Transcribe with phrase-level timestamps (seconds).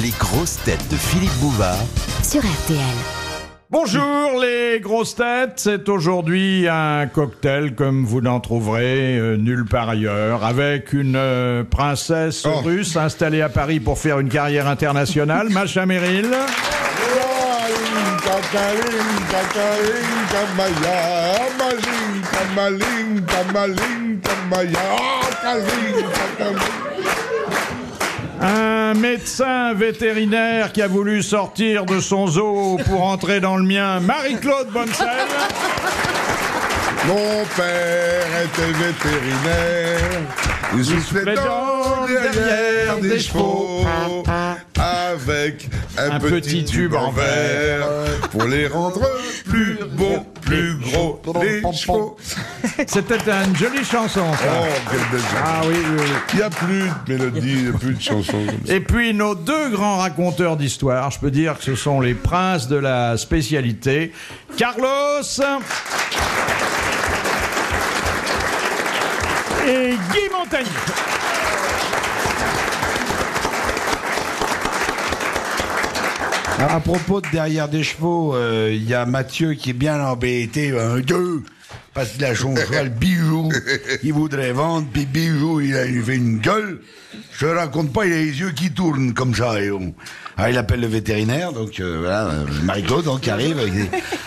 [0.00, 1.76] Les grosses têtes de Philippe Bouvard
[2.22, 2.78] sur RTL.
[3.70, 9.88] Bonjour les grosses têtes, c'est aujourd'hui un cocktail comme vous n'en trouverez euh, nulle part
[9.90, 12.60] ailleurs, avec une euh, princesse Oh.
[12.60, 16.28] russe installée à Paris pour faire une carrière internationale, Macha Merrill.
[28.42, 34.00] Un médecin vétérinaire qui a voulu sortir de son zoo pour entrer dans le mien,
[34.00, 35.06] Marie-Claude Bonsel.
[37.06, 40.51] Mon père était vétérinaire.
[40.74, 43.84] Il soufflait dans derrière des chevaux
[44.74, 45.68] avec
[45.98, 47.86] un, Un petit, petit tube en verre
[48.30, 49.00] pour les rendre
[49.44, 52.16] plus beaux, plus gros, les chevaux.
[52.86, 54.44] C'était une jolie chanson, ça.
[54.48, 55.42] Oh, quelle belle chanson.
[55.44, 56.04] Ah oui, oui, oui.
[56.32, 58.14] Il n'y a plus de mélodie, il n'y a plus de ça.
[58.68, 62.68] Et puis nos deux grands raconteurs d'histoire, je peux dire que ce sont les princes
[62.68, 64.12] de la spécialité,
[64.56, 65.22] Carlos
[69.66, 70.70] et Guy Montagnier.
[76.58, 80.78] À propos de derrière des chevaux, euh, il y a Mathieu qui est bien embêté,
[80.78, 81.42] un deux,
[81.92, 83.50] parce qu'il a son cheval bijou,
[84.02, 86.80] il voudrait vendre, puis bijou, il a il fait une gueule.
[87.38, 89.60] Je raconte pas, il a les yeux qui tournent comme ça.
[89.60, 89.94] Et on...
[90.36, 93.56] Ah, il appelle le vétérinaire, donc euh, voilà, euh, Marie-Claude, donc qui arrive.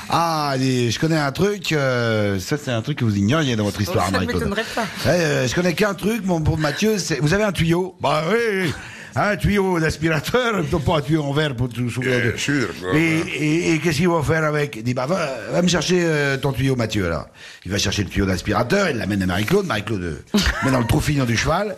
[0.09, 3.81] Ah, je connais un truc, euh, ça c'est un truc que vous ignoriez dans votre
[3.81, 4.43] histoire, ça ne Marie-Claude.
[4.43, 4.83] m'étonnerait pas.
[5.05, 7.19] Ouais, euh, je connais qu'un truc, mon pour Mathieu, c'est...
[7.21, 7.95] Vous avez un tuyau?
[8.01, 8.71] Bah oui,
[9.15, 12.21] un tuyau d'aspirateur, plutôt pas un tuyau en verre pour tout soulever.
[12.29, 12.93] Bien sûr, quoi.
[12.97, 14.75] Et, et- et qu'est-ce qu'il va faire avec?
[14.75, 17.27] Il dit, bah, va, va me chercher euh, ton tuyau, Mathieu, alors.
[17.65, 20.21] Il va chercher le tuyau d'aspirateur, il l'amène à Marie-Claude, Marie-Claude euh,
[20.65, 21.75] met dans le trou fignon du cheval.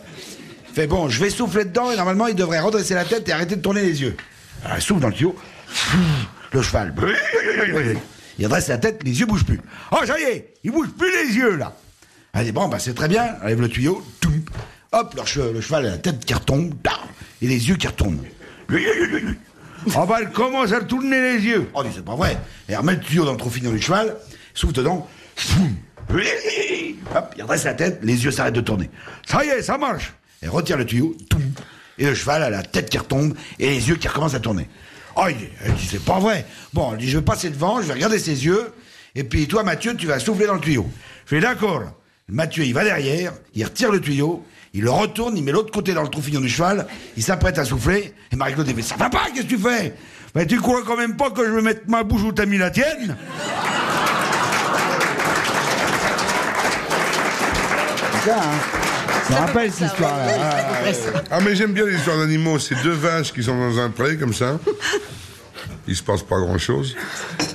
[0.86, 3.60] Bon, je vais souffler dedans, et normalement, il devrait redresser la tête et arrêter de
[3.60, 4.16] tourner les yeux.
[4.64, 5.34] Alors, il souffle dans le tuyau,
[6.52, 6.94] le cheval.
[8.38, 9.60] Il redresse la tête, les yeux bougent plus.
[9.90, 11.74] Oh, ça y est, il bouge plus les yeux, là.
[12.42, 14.04] Dit, bon, bah, c'est très bien, enlève le tuyau,
[14.92, 16.72] hop, le, che- le cheval a la tête qui retombe,
[17.42, 18.24] et les yeux qui retombent.
[19.96, 21.68] Oh bah elle commence à tourner les yeux.
[21.72, 22.36] Oh c'est pas vrai.
[22.68, 24.16] Et remet le tuyau dans le trou fignon du cheval,
[24.52, 25.08] souffle dedans.
[27.14, 28.90] Hop, il redresse la tête, les yeux s'arrêtent de tourner.
[29.26, 30.12] Ça y est, ça marche.
[30.40, 31.42] Elle retire le tuyau, toum,
[31.98, 34.68] et le cheval a la tête qui retombe et les yeux qui recommencent à tourner.
[35.16, 36.46] Oh, il dit, elle dit, c'est pas vrai.
[36.72, 38.72] Bon, elle dit, je vais passer devant, je vais regarder ses yeux,
[39.16, 40.86] et puis toi, Mathieu, tu vas souffler dans le tuyau.
[41.26, 41.82] Je fais d'accord.
[42.28, 44.44] Mathieu, il va derrière, il retire le tuyau,
[44.74, 47.58] il le retourne, il met l'autre côté dans le trou fignon du cheval, il s'apprête
[47.58, 49.94] à souffler, et Marie-Claude dit, mais ça va pas, qu'est-ce que tu fais?
[50.34, 52.58] Mais tu crois quand même pas que je vais mettre ma bouche où t'as mis
[52.58, 53.16] la tienne?
[58.30, 58.87] Hein
[59.28, 60.32] Je me rappelle cette histoire-là.
[60.40, 60.92] Ah,
[61.30, 62.58] Ah, mais j'aime bien les histoires d'animaux.
[62.58, 64.58] C'est deux vaches qui sont dans un pré, comme ça.
[65.86, 66.96] Il se passe pas grand-chose.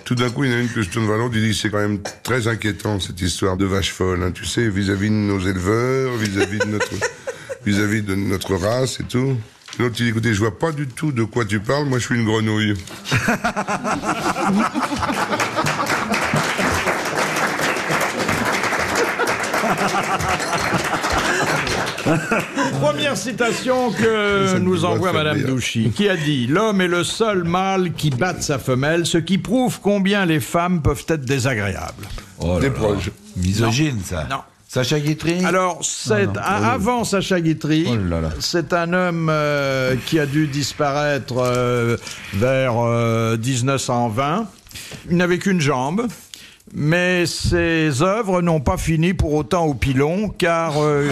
[0.05, 1.35] Tout d'un coup, il y en a une que je tourne vers l'autre.
[1.35, 4.21] Il dit c'est quand même très inquiétant, cette histoire de vache folle.
[4.23, 6.89] hein, tu sais, vis-à-vis de nos éleveurs, vis-à-vis de notre,
[7.65, 9.35] vis-à-vis de notre race et tout.
[9.79, 11.85] L'autre, il dit écoutez, je vois pas du tout de quoi tu parles.
[11.85, 12.75] Moi, je suis une grenouille.
[22.81, 25.41] Première citation que nous envoie Madame.
[25.43, 29.37] Douchy, qui a dit L'homme est le seul mâle qui batte sa femelle, ce qui
[29.37, 32.07] prouve combien les femmes peuvent être désagréables.
[32.59, 33.09] Des proches.
[33.37, 34.27] Misogyne, ça.
[34.29, 34.37] Non.
[34.67, 38.29] Sacha Guitry Alors, c'est a- avant Sacha Guitry, Oh là là.
[38.39, 41.95] c'est un homme euh, qui a dû disparaître euh,
[42.33, 44.47] vers euh, 1920.
[45.11, 46.07] Il n'avait qu'une jambe.
[46.71, 51.09] Mais ses œuvres n'ont pas fini pour autant au pilon, car euh,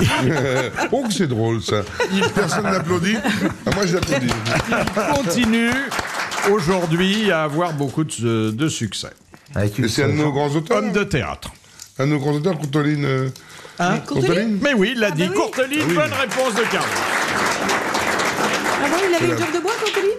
[0.92, 1.82] oh, que c'est drôle, ça.
[2.34, 3.16] Personne n'applaudit.
[3.66, 4.26] Ah, moi, j'applaudis.
[4.70, 5.70] il continue
[6.50, 9.10] aujourd'hui à avoir beaucoup de, de succès.
[9.54, 10.78] Avec Et une c'est un de nos grands auteurs.
[10.78, 11.50] Homme de théâtre.
[11.98, 13.04] Un de nos grands auteurs, Courteline.
[13.04, 13.28] euh,
[13.78, 15.24] Hein Courteline Mais oui, il l'a Ah dit.
[15.26, 15.36] bah oui.
[15.36, 15.94] Courteline, oui.
[15.94, 16.88] bonne réponse de Carlos.
[18.84, 20.10] Ah bon, il avait une jambe de bois, Courteline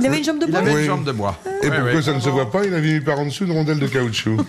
[0.00, 0.80] Il avait une jambe de Il bois avait Oui.
[0.80, 1.36] une jambe de bois.
[1.62, 3.52] Et Ouais, pourquoi ça ne se voit pas Il avait mis par en dessous une
[3.52, 4.36] rondelle de caoutchouc.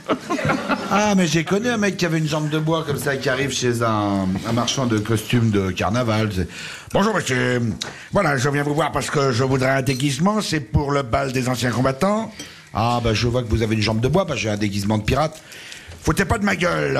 [0.94, 3.30] Ah, mais j'ai connu un mec qui avait une jambe de bois comme ça, qui
[3.30, 6.30] arrive chez un, un marchand de costumes de carnaval.
[6.92, 7.62] Bonjour monsieur,
[8.12, 11.31] voilà, je viens vous voir parce que je voudrais un déguisement, c'est pour le bal
[11.31, 12.30] des anciens combattants.
[12.74, 14.57] Ah, bah je vois que vous avez une jambe de bois, parce que j'ai un
[14.57, 15.42] déguisement de pirate.
[16.04, 17.00] Foutez pas de ma gueule.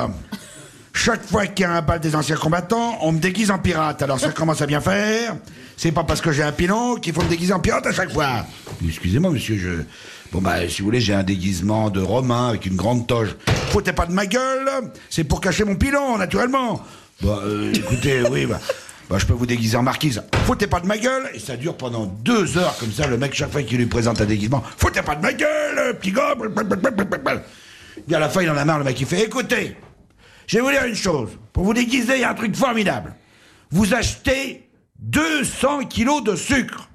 [0.94, 4.02] Chaque fois qu'il y a un bal des anciens combattants, on me déguise en pirate.
[4.02, 5.36] Alors ça commence à bien faire.
[5.78, 8.12] C'est pas parce que j'ai un pilon qu'il faut me déguiser en pirate à chaque
[8.12, 8.46] fois.
[8.86, 9.84] Excusez-moi, monsieur, je.
[10.32, 13.36] Bon, bah, si vous voulez, j'ai un déguisement de romain avec une grande toge.
[13.72, 14.70] Foutez pas de ma gueule
[15.10, 16.82] C'est pour cacher mon pilon, naturellement.
[17.22, 18.60] Bah, euh, écoutez, oui, bah.
[19.10, 20.24] Bah, je peux vous déguiser en marquise.
[20.46, 23.34] Foutez pas de ma gueule Et ça dure pendant deux heures comme ça, le mec,
[23.34, 26.34] chaque fois qu'il lui présente un déguisement, foutez pas de ma gueule, petit gars
[28.10, 29.76] Et à la fin, il en a marre, le mec, il fait, écoutez,
[30.48, 31.30] je vais vous dire une chose.
[31.54, 33.16] Pour vous déguiser, il y a un truc formidable.
[33.72, 36.90] Vous achetez 200 kilos de sucre.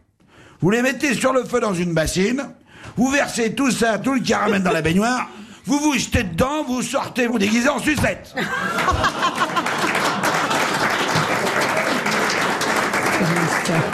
[0.61, 2.43] Vous les mettez sur le feu dans une bassine,
[2.97, 5.29] vous versez tout ça, tout le caramel dans la baignoire,
[5.67, 8.35] vous vous jetez dedans, vous sortez, vous déguisez en sucette.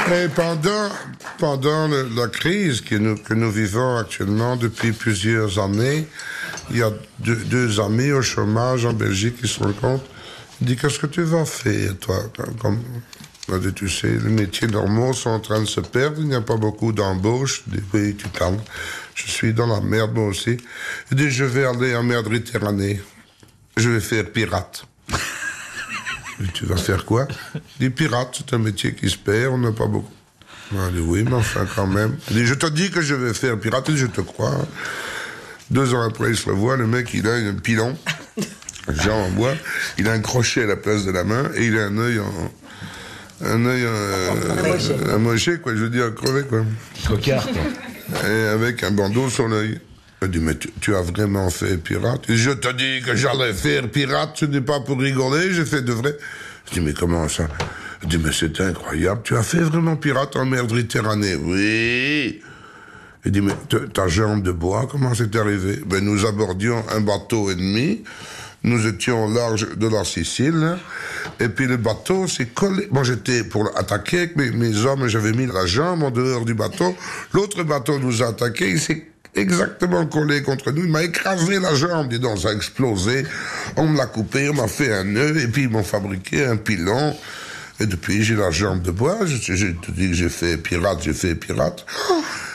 [0.09, 0.91] Mais pendant,
[1.39, 6.07] pendant la crise que nous, que nous vivons actuellement depuis plusieurs années,
[6.73, 10.03] il y a deux, amis au chômage en Belgique qui se compte.
[10.61, 12.25] Ils disent Qu'est-ce que tu vas faire, toi?
[12.61, 12.83] Comme-
[13.61, 16.41] dit, Tu sais, les métiers normaux sont en train de se perdre, il n'y a
[16.41, 17.65] pas beaucoup d'embauches.
[17.67, 18.59] Je dis Oui, tu parles.
[19.15, 20.57] Je suis dans la merde, moi aussi.
[21.11, 23.01] Il dit Je vais aller en mer Méditerranée.
[23.77, 24.85] Je vais faire pirate.
[26.43, 27.29] Et tu vas faire quoi?
[27.79, 30.11] Des pirates, c'est un métier qui se perd, on n'a pas beaucoup.
[30.75, 32.17] On dit oui, mais enfin quand même.
[32.31, 34.57] Il dit, je te dis que je vais faire pirate, et je te crois.
[35.71, 37.97] Deux ans après, il se revoit, le mec, il a un pilon,
[38.89, 39.55] Jean en bois,
[39.99, 42.19] il a un crochet à la place de la main, et il a un œil
[42.19, 42.53] en...
[43.45, 46.65] Un œil euh, amoché, quoi, je veux dire, crevé, quoi.
[47.09, 48.31] Cocard, quoi.
[48.31, 49.81] Et avec un bandeau sur l'œil.
[50.23, 52.21] Il dit, mais tu, tu as vraiment fait pirate?
[52.29, 55.65] Il dit, Je te dis que j'allais faire pirate, ce n'est pas pour rigoler, j'ai
[55.65, 56.17] fait de vrai.
[56.69, 57.49] Je dis, mais comment ça?
[58.05, 62.41] Il dit, mais c'est incroyable, tu as fait vraiment pirate en mer Méditerranée Oui
[63.25, 63.53] Il dit, mais
[63.95, 65.81] ta jambe de bois, comment c'est arrivé?
[65.87, 68.03] Ben, nous abordions un bateau ennemi,
[68.65, 70.77] nous étions au large de la Sicile,
[71.39, 72.89] et puis le bateau s'est collé.
[72.91, 76.55] Moi, j'étais pour attaquer avec mes, mes hommes, j'avais mis la jambe en dehors du
[76.55, 76.97] bateau.
[77.33, 81.77] L'autre bateau nous a attaqué, il s'est exactement collé contre nous, il m'a écrasé la
[81.77, 83.25] jambe, dis donc, ça a explosé.
[83.77, 86.57] On me l'a coupé, on m'a fait un nœud, et puis ils m'ont fabriqué un
[86.57, 87.17] pilon.
[87.79, 89.27] Et depuis, j'ai la jambe de bois.
[89.27, 91.87] Je, je te dis que j'ai fait pirate, j'ai fait pirate.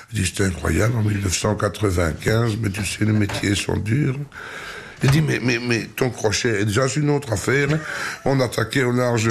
[0.09, 4.15] Je dis, c'est incroyable, en 1995, mais tu sais, les métiers sont durs.
[5.03, 7.67] Il dit, mais, mais, mais ton crochet est déjà une autre affaire.
[8.25, 9.29] On attaquait au large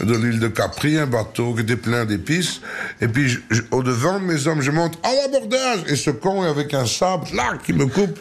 [0.00, 2.60] de l'île de Capri un bateau qui était plein d'épices.
[3.00, 3.38] Et puis,
[3.70, 5.84] au devant de mes hommes, je monte à l'abordage.
[5.86, 8.18] Et ce con, avec un sabre, là, qui me coupe.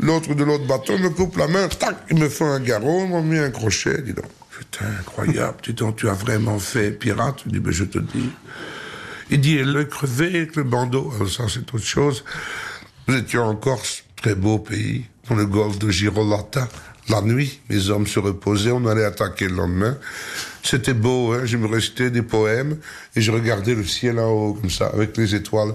[0.00, 3.20] L'autre de l'autre bateau me coupe la main, tac, il me fait un garrot, m'a
[3.20, 4.02] mis un crochet.
[4.02, 5.58] Dis donc, putain, incroyable.
[5.62, 7.42] Dis donc, tu as vraiment fait pirate.
[7.46, 8.30] Je dis, ben, je te dis.
[9.32, 11.10] Il dit, le crevé avec le bandeau.
[11.16, 12.22] Alors ça, c'est autre chose.
[13.08, 16.68] Nous étions en Corse, très beau pays, dans le golfe de Girolata.
[17.08, 19.96] La nuit, mes hommes se reposaient, on allait attaquer le lendemain.
[20.62, 22.76] C'était beau, hein, je me récitais des poèmes
[23.16, 25.74] et je regardais le ciel en haut, comme ça, avec les étoiles.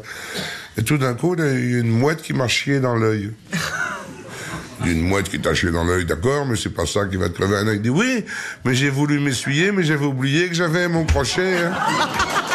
[0.77, 3.31] Et tout d'un coup, il y a eu une mouette qui m'a chié dans l'œil.
[4.85, 7.33] Une mouette qui t'a chié dans l'œil, d'accord, mais c'est pas ça qui va te
[7.33, 7.77] crever un œil.
[7.77, 8.23] Il dit oui,
[8.63, 11.57] mais j'ai voulu m'essuyer, mais j'avais oublié que j'avais mon crochet.
[11.57, 11.73] hein.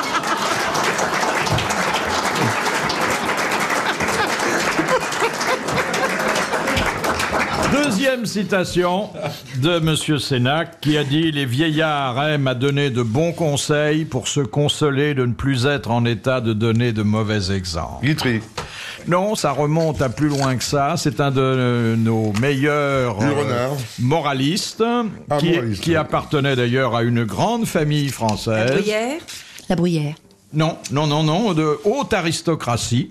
[7.73, 9.09] Deuxième citation
[9.63, 14.29] de Monsieur Sénac qui a dit Les vieillards aiment à donner de bons conseils pour
[14.29, 18.05] se consoler de ne plus être en état de donner de mauvais exemples.
[18.05, 18.41] Guitry.
[19.09, 20.95] Non, ça remonte à plus loin que ça.
[20.97, 23.71] C'est un de nos meilleurs renard.
[23.99, 24.85] moralistes
[25.31, 25.97] Ah, qui, moraliste, qui oui.
[25.97, 28.73] appartenait d'ailleurs à une grande famille La française.
[28.73, 29.21] bruyère?
[29.69, 30.15] La bruyère.
[30.53, 33.11] Non, non, non, non, de haute aristocratie.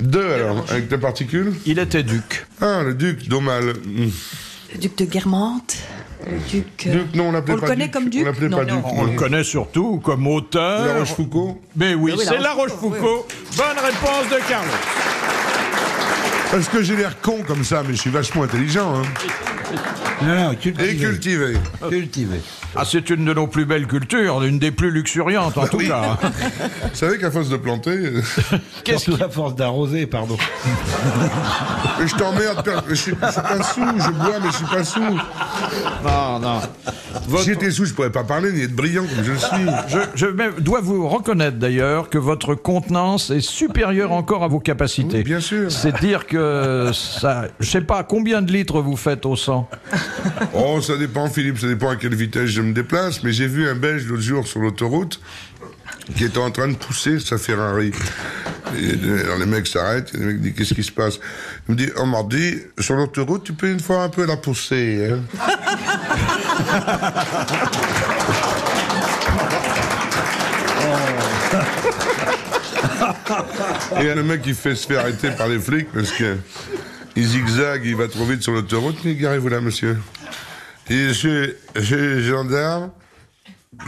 [0.00, 2.46] Deux alors, avec des particules Il était duc.
[2.60, 3.74] Ah, le duc d'Aumale.
[3.84, 4.08] Hmm.
[4.72, 5.76] Le duc de Guermantes.
[6.26, 6.86] Le duc.
[6.86, 7.92] euh, Duc, non, on l'appelait pas connaît duc.
[7.92, 8.76] comme duc On l'appelait Non, pas non.
[8.76, 8.84] duc.
[8.96, 10.86] On le connaît surtout comme auteur.
[10.86, 13.24] La Rochefoucauld Mais oui, c'est La Rochefoucauld, Rochefoucauld.
[13.56, 14.70] Bonne réponse de Carlos.
[16.50, 18.94] Parce que j'ai l'air con comme ça, mais je suis vachement intelligent.
[18.96, 19.02] Hein.
[20.22, 21.54] Non, non, Et cultivé.
[22.76, 25.88] Ah, c'est une de nos plus belles cultures, une des plus luxuriantes en tout oui.
[25.88, 26.18] cas.
[26.22, 27.96] Vous savez qu'à force de planter,
[28.84, 30.36] Qu'est-ce Surtout à force d'arroser, pardon.
[32.04, 32.68] je t'emmerde.
[32.88, 35.00] Je suis, je suis pas sous, je bois, mais je suis pas sous.
[35.00, 36.60] Non, non.
[37.38, 40.06] Si j'étais sous, je pourrais pas parler ni être brillant comme je le suis.
[40.14, 45.18] Je, dois vous reconnaître d'ailleurs que votre contenance est supérieure encore à vos capacités.
[45.18, 45.70] Oui, bien sûr.
[45.70, 49.63] C'est dire que ça, je sais pas combien de litres vous faites au sang.
[50.54, 53.22] Oh, ça dépend, Philippe, ça dépend à quelle vitesse je me déplace.
[53.22, 55.20] Mais j'ai vu un Belge l'autre jour sur l'autoroute
[56.16, 57.92] qui était en train de pousser sa Ferrari.
[58.78, 61.18] Et, euh, alors les mecs s'arrêtent, et le mec dit Qu'est-ce qui se passe?
[61.68, 64.36] Il me dit On m'a dit, sur l'autoroute, tu peux une fois un peu la
[64.36, 65.10] pousser.
[65.12, 65.20] hein.
[73.96, 76.10] Et il y a le mec qui fait se faire arrêter par les flics parce
[76.12, 76.36] que
[77.16, 78.96] il zigzague, il va trop vite sur l'autoroute.
[79.04, 79.98] Mais garez-vous là, monsieur.
[80.90, 81.54] Et suis
[82.22, 82.90] gendarme.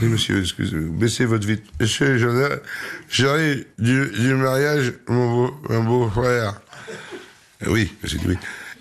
[0.03, 0.97] Oui, monsieur, excusez-moi.
[0.99, 1.71] Baissez votre vitre.
[1.81, 2.61] Monsieur, j'aurais-
[3.09, 6.61] j'aurais du, du mariage mon beau- beau-frère.
[7.65, 8.37] Euh, oui, dit oui.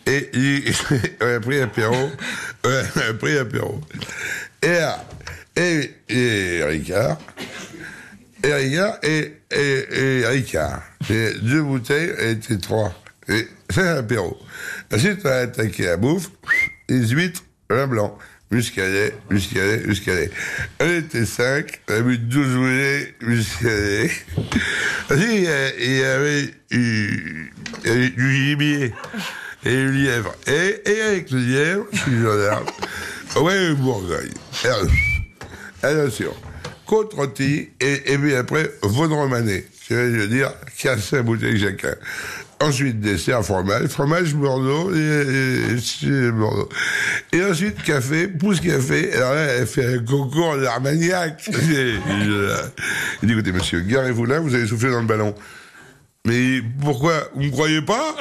[0.08, 0.74] Et il
[1.20, 2.12] a pris apéro.
[2.64, 2.70] On
[3.10, 3.82] a pris apéro.
[4.64, 4.80] Et,
[5.56, 7.18] et, et Ricard.
[8.44, 9.86] Et Ricard et, et,
[10.22, 10.82] et Ricard.
[11.10, 12.94] Et deux bouteilles étaient trois.
[13.28, 14.38] Et c'est un apéro.
[14.94, 16.30] Ensuite, on a attaqué la bouffe.
[16.90, 18.18] Les huîtres, vin blanc.
[18.52, 20.32] Muscadet, muscadet, muscadet.
[20.80, 24.12] On était cinq, on a bu 12 boulets, muscadet.
[25.10, 27.44] Ensuite, il y avait du
[27.84, 28.94] gibier
[29.66, 30.36] et du lièvre.
[30.46, 32.66] Et, avec le lièvre, je suis gendarme,
[33.42, 34.30] ouais, Bourgogne.
[34.64, 34.86] Alors,
[35.82, 36.34] Attention,
[36.86, 39.66] côte rôtie et, et puis après, romané.
[39.90, 41.94] Je veux dire, 15 bouteilles chacun.
[42.62, 46.70] Ensuite, dessert, fromage, fromage Bordeaux et, et- Bordeaux.
[47.34, 49.14] Et ensuite, café, pousse café.
[49.14, 51.44] Alors là, elle fait un concours d'Armagnac.
[51.48, 55.36] Il dit, écoutez, monsieur, garez-vous là, vous allez souffler dans le ballon.
[56.26, 58.16] Mais pourquoi Vous me croyez pas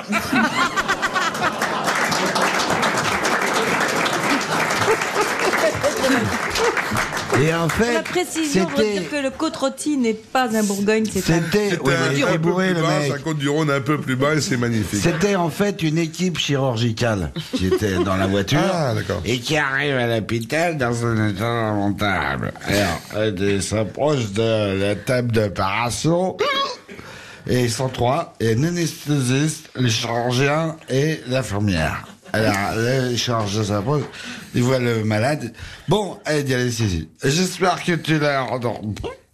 [7.40, 11.04] Et en fait, La précision veut dire que le côte rôti n'est pas un Bourgogne,
[11.10, 11.42] c'est un...
[11.42, 11.70] C'était.
[11.70, 14.56] C'était un, peu plus bas, ça compte du Rhône un peu plus bas et c'est
[14.56, 15.00] magnifique.
[15.02, 19.96] C'était en fait une équipe chirurgicale qui était dans la voiture Ah, et qui arrive
[19.96, 22.52] à l'hôpital dans un état lamentable.
[22.66, 26.36] Alors, elle s'approche de la table d'opération
[27.48, 32.06] et ils sont trois, et l'anesthésiste, le chirurgien et l'infirmière.
[32.34, 34.02] Alors, le chirurgien s'approche,
[34.54, 35.52] il voit le malade.
[35.88, 38.44] Bon, elle dit à l'anesthésie, j'espère que tu l'as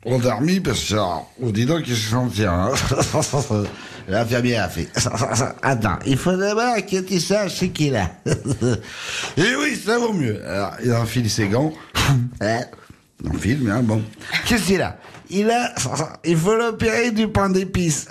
[0.05, 0.61] endormi.
[0.61, 2.71] Parce que, alors, on dit donc qu'il se sentit, hein.
[4.09, 4.89] L'infirmière a fait,
[5.63, 8.11] attends, il faut d'abord que tu saches ce qu'il a.
[9.37, 10.45] Et oui, ça vaut mieux.
[10.47, 11.73] Alors, il enfile ses gants.
[12.41, 12.63] Hein,
[13.25, 14.03] On filme, hein, bon.
[14.47, 14.97] Qu'est-ce qu'il a?
[15.31, 15.73] Il a,
[16.25, 18.07] il faut l'opérer du pain d'épices.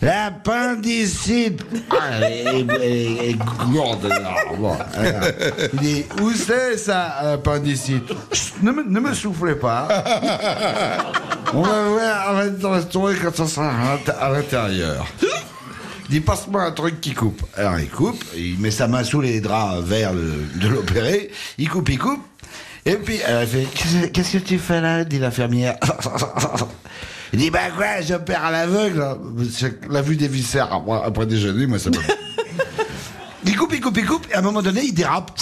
[0.00, 1.64] L'appendicite.
[1.90, 3.36] Ah, elle est,
[3.68, 4.08] gourde.
[5.72, 8.04] Il dit, où c'est ça, l'appendicite
[8.62, 9.88] ne me, ne me soufflez pas.
[11.52, 15.06] On va voir, on va le restaurant quand on sera à l'int- à l'intérieur.
[15.22, 17.42] Il dit, passe-moi un truc qui coupe.
[17.56, 21.88] Alors il coupe, il met sa main sous les draps verts de, de il coupe,
[21.88, 22.20] il coupe.
[22.86, 23.66] Et puis, elle fait,
[24.12, 25.76] qu'est-ce que tu fais là dit l'infirmière.
[27.32, 29.04] Il dit, bah quoi, j'opère à l'aveugle.
[29.90, 31.96] La vue des viscères après, après déjeuner, moi ça me...
[33.46, 35.32] Il coupe, il coupe, il coupe, et à un moment donné, il dérape.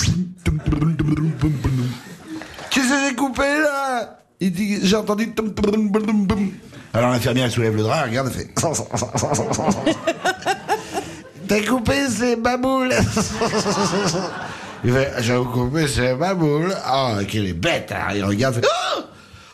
[2.71, 4.19] Qu'est-ce que j'ai coupé là?
[4.41, 5.33] Il dit, j'ai entendu.
[6.93, 8.51] Alors l'infirmière soulève le drap, regarde, elle fait.
[11.49, 12.93] T'as coupé ces baboules
[14.85, 16.75] Il fait, j'ai coupé ces baboules.
[16.85, 18.13] Ah, qu'elle est bête, hein.
[18.15, 19.05] il regarde, fait, Ah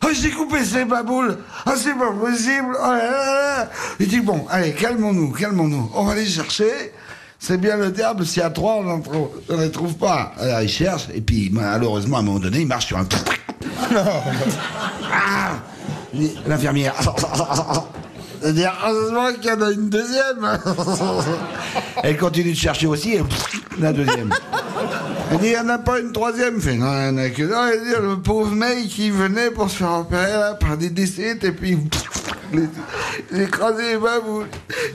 [0.05, 2.95] Oh, j'ai coupé ces baboules Ah, c'est pas possible Oh
[4.01, 5.91] Il dit, bon, allez, calmons-nous, calmons-nous.
[5.95, 6.93] On va les chercher.
[7.39, 8.99] C'est bien le terme, s'il y a trois, on
[9.55, 10.33] ne les trouve pas.
[10.39, 13.07] Alors, il cherche, et puis, malheureusement, à un moment donné, il marche sur un...
[15.13, 15.53] Ah
[16.47, 16.95] L'infirmière...
[18.41, 20.61] C'est-à-dire, heureusement qu'il y en a une deuxième.
[22.03, 23.23] Elle continue de chercher aussi, et
[23.79, 24.33] la deuxième.
[25.31, 26.55] Elle dit, il n'y en a pas une troisième.
[26.57, 27.55] Elle fait, non, il n'y en a que deux.
[27.73, 31.39] Elle dit, le pauvre mec qui venait pour se faire opérer là, par des décès,
[31.43, 31.79] et puis
[33.33, 34.47] j'ai écrasé les baboules.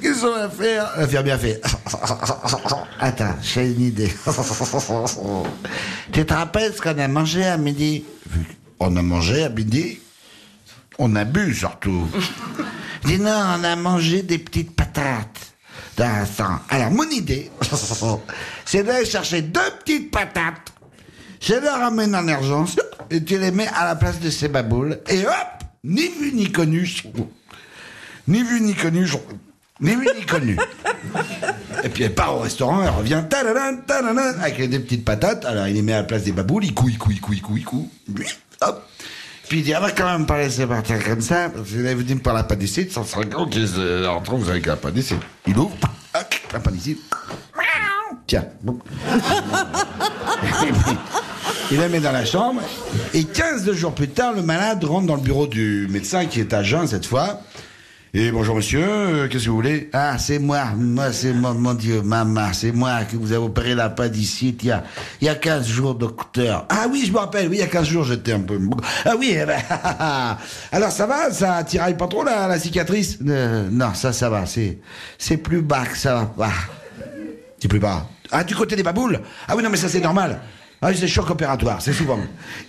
[0.01, 0.91] Qu'est-ce qu'on va faire?
[0.97, 1.61] L'infirmière fait,
[2.99, 4.11] attends, j'ai une idée.
[6.11, 8.05] tu te rappelles ce qu'on a mangé à midi?
[8.79, 9.99] On a mangé à midi
[10.99, 12.07] on a bu surtout.
[13.03, 15.53] Je dis non, on a mangé des petites patates.
[15.97, 16.59] Attends.
[16.69, 17.51] Alors, mon idée,
[18.65, 20.73] c'est d'aller chercher deux petites patates.
[21.39, 22.77] Je les ramène en urgence
[23.11, 24.99] et tu les mets à la place de ces baboules.
[25.09, 26.89] Et hop, ni vu ni connu.
[28.25, 29.05] Ni vu ni connu.
[29.81, 30.57] Ni vu ni connu.
[31.83, 35.43] Et puis elle part au restaurant, elle revient tadadam, tadadam, avec des petites patates.
[35.43, 37.89] Alors il les met à la place des baboules, il couille, couille, couille, couille, couille.
[38.61, 38.87] Hop.
[39.53, 42.01] Puis il dit, on va quand même pas laisser partir comme ça, parce là, vous
[42.01, 45.19] dites par ça serait grand qu'ils se retrouvent avec l'appendicite.
[45.45, 45.75] Il ouvre,
[46.15, 46.97] hop, l'appendicite.
[48.25, 48.45] Tiens.
[48.63, 48.79] Bon.
[49.13, 50.97] Et puis,
[51.71, 52.61] il la met dans la chambre,
[53.13, 56.51] et 15 jours plus tard, le malade rentre dans le bureau du médecin, qui est
[56.51, 57.39] à jeun cette fois.
[58.15, 59.89] Et bonjour monsieur, euh, qu'est-ce que vous voulez?
[59.91, 63.73] Ah, c'est moi, moi c'est mon, mon Dieu, maman, c'est moi qui vous avez opéré
[63.73, 64.83] l'appendicite il y a,
[65.19, 66.67] il y a 15 jours, docteur.
[66.69, 68.59] Ah oui, je me rappelle, oui, il y a 15 jours, j'étais un peu...
[69.03, 69.59] Ah oui, eh ben,
[70.71, 73.17] alors ça va, ça tiraille pas trop la, la cicatrice?
[73.27, 74.77] Euh, Non, ça, ça va, c'est,
[75.17, 76.51] c'est plus bas que ça va pas.
[77.59, 78.07] C'est plus bas.
[78.31, 79.21] Ah, du côté des baboules?
[79.47, 80.39] Ah oui, non, mais ça c'est normal.
[80.85, 82.19] Ah, c'est choc opératoire, c'est souvent.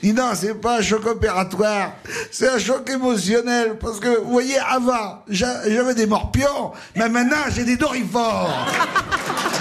[0.02, 1.94] Il dit non, c'est pas un choc opératoire,
[2.30, 3.76] c'est un choc émotionnel.
[3.80, 8.50] Parce que, vous voyez, avant, j'a- j'avais des morpions, mais maintenant, j'ai des dorifores.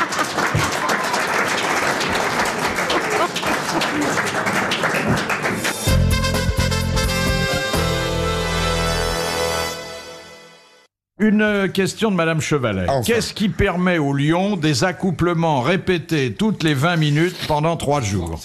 [11.24, 12.86] Une euh, question de Madame Chevalet.
[12.90, 13.02] Enfin.
[13.02, 18.42] Qu'est-ce qui permet au lion des accouplements répétés toutes les 20 minutes pendant trois jours?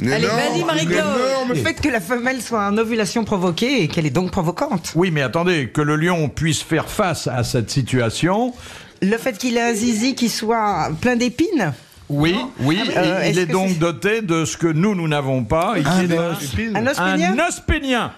[0.00, 1.04] Une Allez, vas-y, Marie-Claude.
[1.50, 4.92] Le fait que la femelle soit en ovulation provoquée et qu'elle est donc provocante.
[4.94, 8.54] Oui, mais attendez, que le lion puisse faire face à cette situation.
[9.02, 11.74] Le fait qu'il ait un zizi qui soit plein d'épines?
[12.08, 12.90] Oui, oui, oui.
[12.96, 15.74] Euh, il est-ce est donc doté de ce que nous, nous n'avons pas.
[15.76, 16.56] Il Un os.
[16.74, 18.12] Un os pénien un os pénien.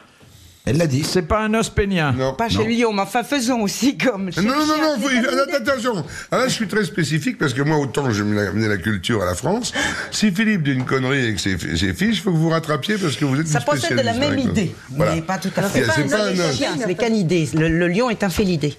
[0.69, 1.03] Elle l'a dit.
[1.05, 2.13] C'est pas un os pénien.
[2.17, 2.35] Non.
[2.35, 6.05] Pas chez le lion, mais enfin faisons aussi comme chez Non, non, non, faut- attention.
[6.31, 9.23] Ah là, je suis très spécifique parce que moi, autant je me amené la culture
[9.23, 9.73] à la France.
[10.11, 13.17] Si Philippe dit une connerie avec ses, ses fiches, il faut que vous rattrapiez parce
[13.17, 15.15] que vous êtes Ça une possède de la spécialiste même avec le- idée, Voilà.
[15.15, 15.85] mais pas tout à fait.
[15.95, 16.57] C'est pas un os.
[16.57, 17.49] chien, c'est les canidés.
[17.55, 18.77] Le, le lion est un félidé,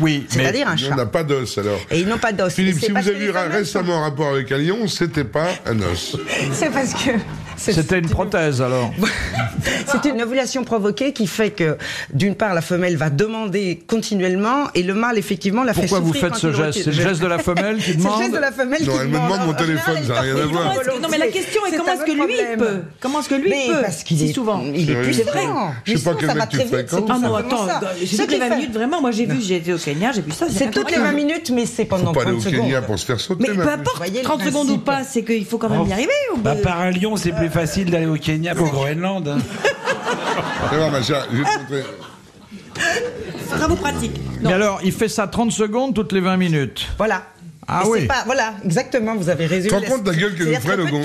[0.00, 0.94] Oui, mais c'est-à-dire un On chat.
[0.94, 1.78] n'a pas d'os alors.
[1.90, 2.52] Et ils n'ont pas d'os.
[2.52, 6.16] Philippe, si vous avez eu récemment un rapport avec un lion, c'était pas un os.
[6.52, 7.10] C'est parce que...
[7.56, 8.92] c'était une prothèse alors.
[9.90, 11.76] C'est une ovulation provoquée qui fait que,
[12.12, 16.12] d'une part, la femelle va demander continuellement et le mâle, effectivement, la Pourquoi fait vous
[16.12, 16.78] souffrir faites quand ce il geste?
[16.84, 18.92] C'est le geste de la femelle qui C'est le demande geste de la femelle Non,
[18.92, 20.74] qui elle me demande mon téléphone, ça n'a rien à voir.
[21.02, 22.58] non, mais la question est comment est-ce que lui il problème.
[22.58, 22.80] peut?
[23.00, 23.80] Comment est-ce que lui Mais il peut?
[23.82, 25.46] parce qu'il est souvent il est plus vrai.
[25.84, 27.04] Je sais pas quel mec tu fréquentes.
[27.08, 27.66] c'est Ah non, attends,
[28.00, 30.20] j'ai Ce les 20 fait- minutes, vraiment, moi j'ai vu, j'ai été au Kenya, j'ai
[30.22, 30.46] vu ça.
[30.50, 32.66] C'est toutes les 20 minutes, mais c'est pendant Faut pas aller 30 au secondes.
[32.66, 33.44] Kenya pour se faire sauter.
[33.48, 35.86] Mais ma peu importe, Voyez le 30 secondes ou pas, c'est qu'il faut quand même
[35.86, 36.12] y arriver.
[36.38, 39.26] Bah, par un lion, c'est plus facile d'aller au Kenya qu'au Groenland.
[39.28, 39.38] hein.
[40.72, 41.84] Voir, ma chère, je vais te montrer.
[43.56, 44.16] Travaux pratiques.
[44.42, 44.50] Non.
[44.50, 46.86] Mais alors, il fait ça 30 secondes toutes les 20 minutes.
[46.98, 47.22] Voilà.
[47.66, 48.06] Ah Et oui.
[48.06, 49.68] Pas, voilà, exactement, vous avez Tu résumé.
[49.68, 51.02] te rends compte de la gueule que nous ferait le gon...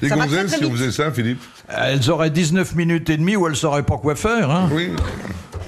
[0.00, 3.18] les Ça va très, gonzesses si on faisait ça, Philippe Elles auraient 19 minutes et
[3.18, 4.50] demie où elles sauraient pas quoi faire.
[4.50, 4.68] Hein.
[4.72, 4.92] Oui.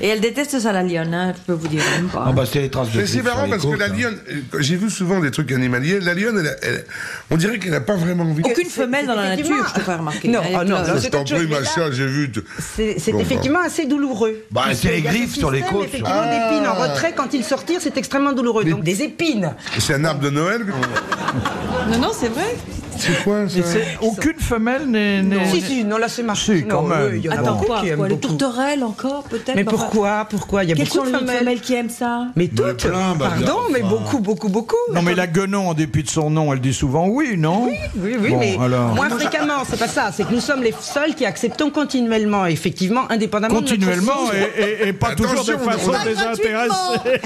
[0.01, 1.83] Et elle déteste ça, la lionne, hein, je peux vous dire.
[1.97, 2.25] Même pas.
[2.29, 3.89] Ah bah c'est les traces de Mais c'est marrant parce que la hein.
[3.89, 4.19] lionne,
[4.61, 6.85] j'ai vu souvent des trucs animaliers, la lionne, elle, elle-
[7.31, 8.43] on dirait qu'elle n'a pas vraiment envie.
[8.45, 10.29] Aucune femelle dans la nature, je te fais remarquer.
[10.29, 12.31] Non, ah non, c'est t'en autre chose, prie, ma mais là- chère, j'ai vu.
[12.77, 14.37] C'est effectivement assez douloureux.
[14.51, 16.51] Bah, c'est les y a griffes sur les côtes, Effectivement, Ah.
[16.53, 18.65] d'épines en retrait, quand ils sortirent, c'est extrêmement douloureux.
[18.65, 19.53] Donc des épines.
[19.79, 20.65] C'est un arbre de Noël
[21.91, 22.57] Non, non, c'est vrai.
[22.99, 23.61] C'est quoi ça
[24.01, 25.23] aucune femelle n'est.
[25.51, 26.59] Si, si, non, là c'est marché.
[26.59, 27.09] Si, quand Non, même.
[27.13, 28.29] oui, il y en a Attends, beaucoup quoi, qui aiment quoi Les beaucoup.
[28.29, 30.65] tourterelles encore, peut-être Mais pourquoi Pourquoi?
[30.65, 31.39] Il y a Quelles beaucoup sont de femelles.
[31.39, 32.27] femelles qui aiment ça?
[32.37, 33.89] Mais toutes plein, bah, Pardon, mais enfin.
[33.97, 34.77] beaucoup, beaucoup, beaucoup.
[34.93, 37.69] Non, mais la guenon, en dépit de son nom, elle dit souvent oui, non?
[37.97, 38.95] Oui, oui, Bon, mais alors.
[38.95, 40.11] moins fréquemment, c'est pas ça.
[40.15, 44.85] C'est que nous sommes les seuls qui acceptons continuellement, effectivement, indépendamment Continuellement de notre et,
[44.85, 47.21] et- et pas toujours de façon désintéressée.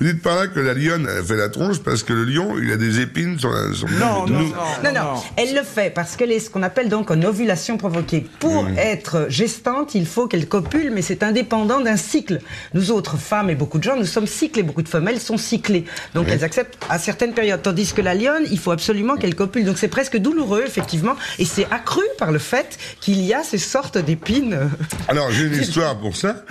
[0.00, 2.54] Vous dites par là que la lionne, elle fait la tronche parce que le lion,
[2.62, 3.68] il a des épines sur la.
[3.98, 4.90] Non, non, non.
[4.90, 8.26] Non, non, elle le fait parce qu'elle est ce qu'on appelle donc une ovulation provoquée.
[8.38, 12.40] Pour être gestante, il faut qu'elle copule, mais c'est indépendant d'un cycle.
[12.74, 14.62] Nous autres femmes et beaucoup de gens, nous sommes cyclés.
[14.62, 15.84] Beaucoup de femelles sont cyclées.
[16.14, 17.62] Donc elles acceptent à certaines périodes.
[17.62, 19.64] Tandis que la lionne, il faut absolument qu'elle copule.
[19.64, 21.16] Donc c'est presque douloureux, effectivement.
[21.38, 24.70] Et c'est accru par le fait qu'il y a ces sortes d'épines.
[25.08, 26.44] Alors, j'ai une histoire pour ça.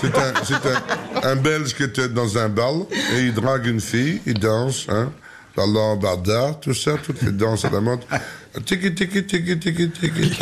[0.00, 2.74] C'est un, c'est un, un Belge qui était dans un bal
[3.16, 5.10] et il drague une fille, il danse, hein.
[5.56, 8.00] La lambada, tout ça, toutes les danses à la mode.
[8.64, 10.32] Tiki, tiki, tiki, tiki, tiki.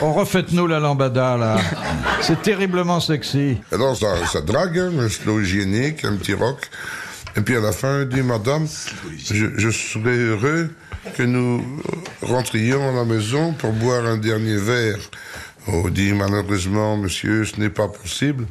[0.00, 1.56] On refaites-nous la lambada, là.
[2.22, 3.58] C'est terriblement sexy.
[3.72, 6.68] Alors, ça, ça drague, hein, un slow hygiénique, un petit rock.
[7.36, 8.66] Et puis à la fin, il dit, Madame,
[9.16, 10.70] je, je serais heureux
[11.16, 11.62] que nous
[12.22, 14.98] rentrions à la maison pour boire un dernier verre.
[15.70, 18.46] Oh, dit, malheureusement, monsieur, ce n'est pas possible.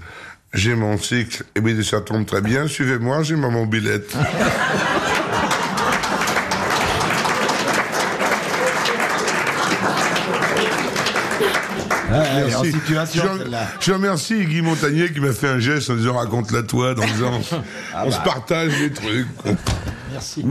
[0.53, 1.43] J'ai mon cycle.
[1.55, 2.67] Eh bien, ça tombe très bien.
[2.67, 4.15] Suivez-moi, j'ai ma mobilette.
[12.45, 13.23] En situation,
[13.79, 17.41] Je- remercie Guy Montagnier qui m'a fait un geste en disant raconte-la toi, dans disant
[17.93, 18.15] Ah on bah.
[18.15, 19.27] se partage les trucs.
[20.11, 20.41] Merci.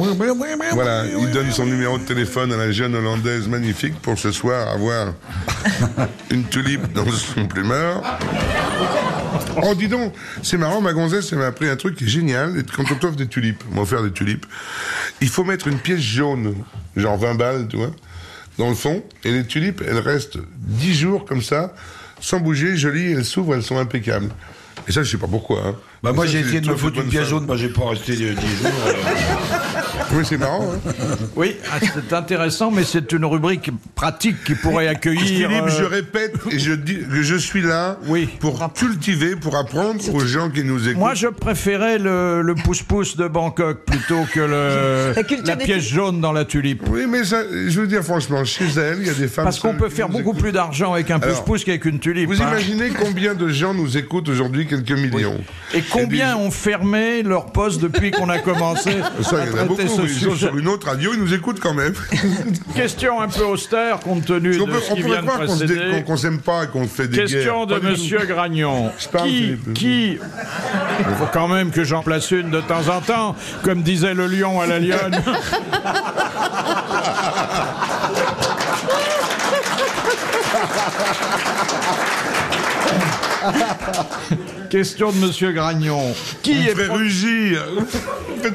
[0.75, 4.68] Voilà, il donne son numéro de téléphone à la jeune hollandaise magnifique pour ce soir
[4.68, 5.14] avoir
[6.31, 8.03] une tulipe dans son plumeur.
[9.62, 12.59] Oh, dis donc, c'est marrant, ma gonzesse, elle m'a appris un truc qui est génial.
[12.59, 14.46] Et Quand on t'offre des tulipes, on m'a offert des tulipes,
[15.20, 16.55] il faut mettre une pièce jaune,
[16.96, 17.90] genre 20 balles, tu vois,
[18.59, 19.03] dans le fond.
[19.25, 21.75] Et les tulipes, elles restent 10 jours comme ça,
[22.21, 24.31] sans bouger, jolies, elles s'ouvrent, elles sont impeccables.
[24.88, 25.66] Et ça, je sais pas pourquoi.
[25.66, 25.75] hein.
[26.07, 28.16] Bah, moi, j'ai essayé de me foutre une pièce jaune, moi, j'ai pas resté euh,
[28.16, 28.71] 10 jours.
[28.87, 28.92] euh.
[30.12, 30.62] Oui, c'est marrant.
[30.73, 30.92] hein.
[31.35, 35.49] Oui, ah, c'est intéressant, mais c'est une rubrique pratique qui pourrait accueillir.
[35.49, 38.29] Philippe, euh, je répète et je dis que je suis là Oui.
[38.38, 41.01] pour cultiver, pour apprendre aux gens qui nous écoutent.
[41.01, 45.64] Moi, je préférais le, le pouce-pouce de Bangkok plutôt que le, La culture la des
[45.64, 46.83] pièce jaune dans la tulipe.
[46.88, 49.45] Oui, mais ça, je veux dire franchement, chez elle, il y a des femmes.
[49.45, 50.42] Parce qu'on seules peut qui faire nous beaucoup écoutent.
[50.42, 52.29] plus d'argent avec un Alors, pouce-pouce qu'avec une tulipe.
[52.29, 52.49] Vous hein.
[52.49, 55.40] imaginez combien de gens nous écoutent aujourd'hui Quelques millions.
[55.75, 58.90] Et combien ont fermé leur poste depuis qu'on a commencé
[59.22, 60.68] Ça, à il y en a beaucoup, traiter ce mais ils sont sujet sur une
[60.68, 61.94] autre radio, ils nous écoutent quand même.
[62.74, 65.22] Question un peu austère compte tenu Parce qu'on de peut- ce on qui pourrait vient
[65.22, 65.96] de croire qu'on se dé- précéder.
[65.98, 67.66] qu'on qu'on s'aime pas et qu'on fait des Question guerres.
[67.66, 68.26] de Pas du Monsieur tout.
[68.26, 68.90] Gragnon.
[68.98, 69.74] Je parle, qui, Philippe.
[69.74, 74.14] qui, il faut quand même que j'en place une de temps en temps, comme disait
[74.14, 75.20] le lion à la lionne.
[84.70, 86.00] Question de Monsieur Gragnon.
[86.42, 87.62] Qui Vous est, pro- rugir.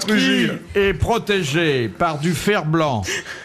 [0.05, 0.53] Qui rugir.
[0.75, 3.03] est protégé par du fer blanc,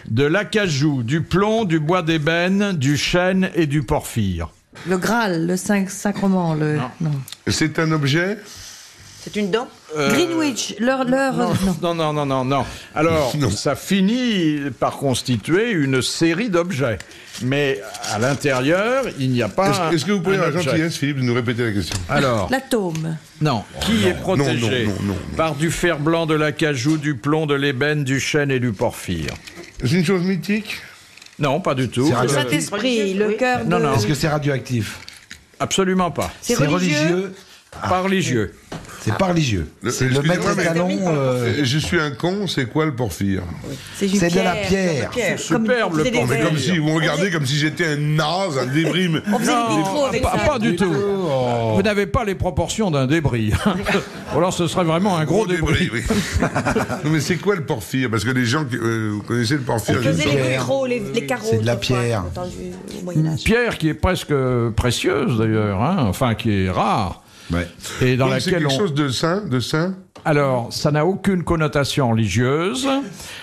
[0.08, 4.50] de l'acajou, du plomb, du bois d'ébène, du chêne et du porphyre?
[4.88, 6.78] Le Graal, le cinq sacrement, le.
[7.00, 7.10] Non.
[7.46, 8.38] C'est un objet
[9.26, 11.02] C'est une dent Greenwich, leur.
[11.04, 11.52] leur non.
[11.82, 12.64] Non, non, non, non, non.
[12.94, 13.50] Alors, Non.
[13.50, 16.98] ça finit par constituer une série d'objets.
[17.42, 17.80] Mais
[18.12, 19.90] à l'intérieur, il n'y a pas.
[19.92, 23.16] Est-ce que vous avoir la gentillesse, Philippe, de nous répéter la question Alors, L'atome.
[23.40, 23.64] non.
[23.80, 25.36] Qui est protégé non, non, non, non.
[25.36, 29.34] par du fer blanc, de l'acajou, du plomb, de l'ébène, du chêne et du porphyre?
[29.82, 30.76] C'est une chose mythique?
[31.40, 32.06] Non, pas du tout.
[32.06, 33.70] C'est Le Euh, Saint-Esprit, le cœur de.
[33.70, 33.94] Non, non.
[33.96, 35.00] Est-ce que c'est radioactif?
[35.58, 36.30] Absolument pas.
[36.40, 37.34] C'est religieux.
[37.82, 38.52] Pas religieux.
[39.02, 39.68] C'est pas religieux.
[39.82, 40.88] Le- C'est le maître étalon.
[41.06, 43.42] euh, Je suis un con, c'est quoi le porphyre?
[43.94, 45.10] C'est de la pierre.
[45.38, 46.44] Superbe le c'est porphyre.
[46.48, 49.08] comme si vous regardez comme si j'étais un naze, un débris.
[49.08, 50.38] mais- On faisait des vitraux avec pas, ça.
[50.50, 50.92] pas du tout.
[50.92, 53.52] Vous n'avez pas les proportions d'un débris.
[54.34, 55.88] Ou alors ce serait vraiment un gros, débris.
[55.92, 56.02] oui.
[57.04, 58.10] non, mais c'est quoi le porphyre?
[58.10, 60.16] Parce que les gens, qui- euh, vous connaissez le porphyre je- les
[60.88, 61.46] les, les carreaux.
[61.48, 62.24] C'est de la pierre.
[63.44, 64.34] Pierre qui est presque
[64.74, 67.22] précieuse d'ailleurs, hein, enfin qui est rare.
[67.52, 67.68] Ouais.
[68.02, 68.78] Et dans Donc c'est laquelle quelque on...
[68.78, 72.88] chose de sain, de sain Alors, ça n'a aucune connotation religieuse.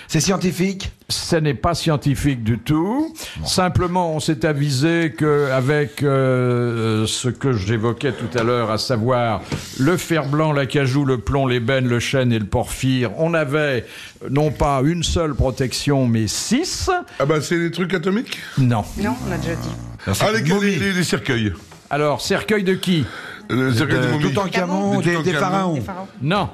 [0.08, 0.92] C'est scientifique?
[1.08, 3.14] Ce n'est pas scientifique du tout.
[3.44, 9.40] Simplement, on s'est avisé qu'avec euh, ce que j'évoquais tout à l'heure, à savoir
[9.78, 13.86] le fer blanc, l'acajou, le plomb, l'ébène, le chêne et le porphyre, on avait
[14.30, 16.90] non pas une seule protection, mais six.
[17.18, 18.38] Ah bah c'est les trucs atomiques?
[18.58, 18.84] Non.
[18.98, 19.68] Non, on a déjà dit.
[20.06, 21.52] Ah, les, les- les- les cercueils.
[21.90, 23.04] Alors, cercueil de qui?
[23.50, 24.24] Le cercueil de De momies.
[24.32, 25.82] Toutankhamon, De des, des pharaons.
[26.22, 26.48] Non.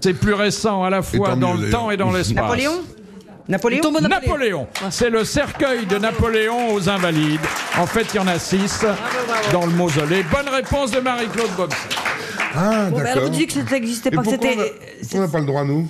[0.00, 2.34] C'est plus récent à la fois dans le temps et dans l'espace.
[2.42, 2.72] Napoléon
[3.48, 4.66] Napoléon de Napoléon.
[4.90, 7.40] C'est le cercueil de Napoléon aux Invalides.
[7.78, 8.84] En fait, il y en a six
[9.52, 10.24] dans le mausolée.
[10.30, 11.76] Bonne réponse de Marie-Claude Bobson.
[12.54, 13.22] Ah, Bon, alors d'accord.
[13.24, 14.56] vous dites que ça n'existait pas, c'était.
[15.14, 15.88] on n'a pas le droit, nous?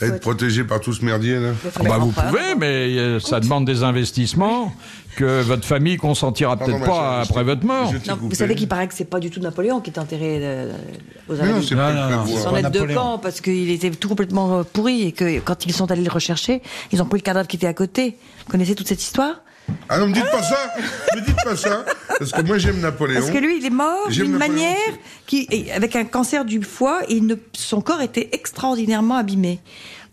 [0.00, 1.50] D'être protégés par tout ce merdier, là
[1.84, 4.72] Bah, vous pouvez, mais euh, ça demande des investissements
[5.16, 7.92] que votre famille consentira peut-être pas chère, après votre mort.
[8.08, 10.72] Non, vous savez qu'il paraît que c'est pas du tout Napoléon qui est enterré euh,
[11.28, 11.68] aux Mais non, Invalides.
[11.68, 13.00] c'est pas Non, non, pas est deux Napoléon.
[13.00, 16.10] camps parce qu'il était tout complètement euh, pourri et que quand ils sont allés le
[16.10, 18.16] rechercher, ils ont pris le cadavre qui était à côté.
[18.46, 19.36] Vous connaissez toute cette histoire?
[19.88, 20.70] Ah non, me dites pas ça
[21.14, 21.84] Me dites pas ça
[22.18, 23.20] Parce que moi, j'aime Napoléon.
[23.20, 24.76] Parce que lui, il est mort d'une manière
[25.26, 29.60] qui, avec un cancer du foie et ne- son corps était extraordinairement abîmé.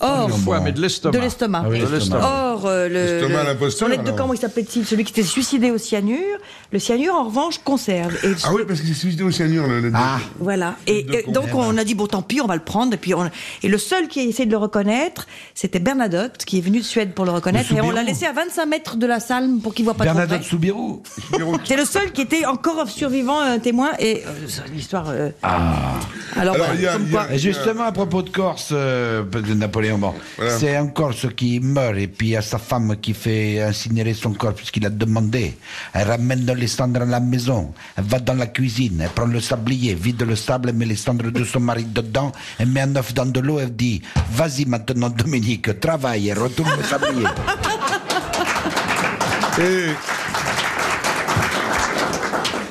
[0.02, 1.18] Or, fois, mais de l'estomac.
[1.18, 1.64] de l'estomac.
[1.66, 1.82] Ah oui.
[1.84, 5.78] Or, euh, le, le- aide de camp, comment il s'appelait-il Celui qui était suicidé au
[5.78, 6.38] cyanure.
[6.72, 8.14] Le cyanure, en revanche, conserve.
[8.24, 10.20] Et Ah oui, parce que c'est suicidé au cyanure, le, le- Ah.
[10.40, 10.76] Voilà.
[10.88, 12.94] Et, donc on a dit bon tant pis, on va le prendre.
[12.94, 13.30] Et puis on...
[13.64, 16.84] et le seul qui a essayé de le reconnaître, c'était Bernadotte, qui est venu de
[16.86, 17.72] Suède pour le reconnaître.
[17.72, 20.06] Le Et on l'a laissé à 25 mètres de la salle pour qu'il voit pas
[20.06, 20.42] près.
[20.42, 21.04] Soubirous.
[21.66, 23.92] C'est le seul qui était encore survivant, un témoin.
[24.00, 25.10] Et euh, c'est l'histoire.
[25.10, 25.94] euh, Ah.
[26.38, 27.34] Alors, Alors, voilà, il y a- comme il y a- quoi.
[27.34, 30.58] Et justement, à propos de Corse, euh, de Napoléon, bon, Voilà.
[30.58, 34.14] c'est un Corse qui meurt et puis il y a sa femme qui fait incinérer
[34.14, 35.56] son corps puisqu'il a demandé.
[35.94, 39.40] Elle ramène les cendres à la maison, elle va dans la cuisine, elle prend le
[39.40, 43.14] sablier, vide le sable, met les cendres de son mari dedans, elle met un œuf
[43.14, 44.02] dans de l'eau, elle dit
[44.32, 47.26] Vas-y maintenant, Dominique, travaille et retourne le sablier.
[49.60, 49.88] Et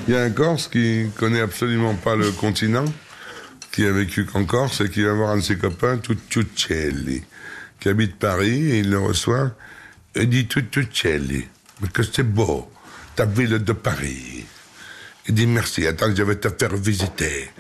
[0.09, 2.85] il y a un Corse qui connaît absolument pas le continent,
[3.73, 7.23] qui a vécu qu'en Corse et qui va voir un de ses copains, Tucciuccelli,
[7.79, 9.53] qui habite Paris et il le reçoit
[10.15, 11.47] et dit Tucciuccelli,
[11.81, 12.71] mais que c'est beau,
[13.15, 14.45] ta ville de Paris.
[15.29, 17.51] Il dit merci, attends, je vais te faire visiter.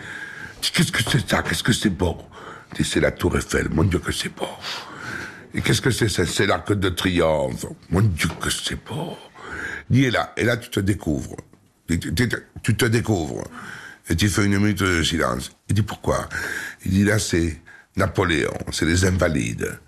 [0.56, 2.18] Il dit, Qu'est-ce que c'est ça Qu'est-ce que c'est beau?
[2.72, 4.48] Il dit c'est la tour Eiffel, mon Dieu que c'est beau.
[5.54, 7.66] Et qu'est-ce que c'est ça C'est l'arc de triomphe?
[7.90, 9.16] Mon Dieu, que c'est beau.
[9.88, 11.36] Dis, et là, et là, tu te découvres.
[11.88, 13.42] Tu te découvres.
[14.10, 15.52] Et tu fais une minute de silence.
[15.68, 16.28] Il dit pourquoi?
[16.84, 17.60] Il dit là c'est
[17.96, 19.78] Napoléon, c'est les invalides.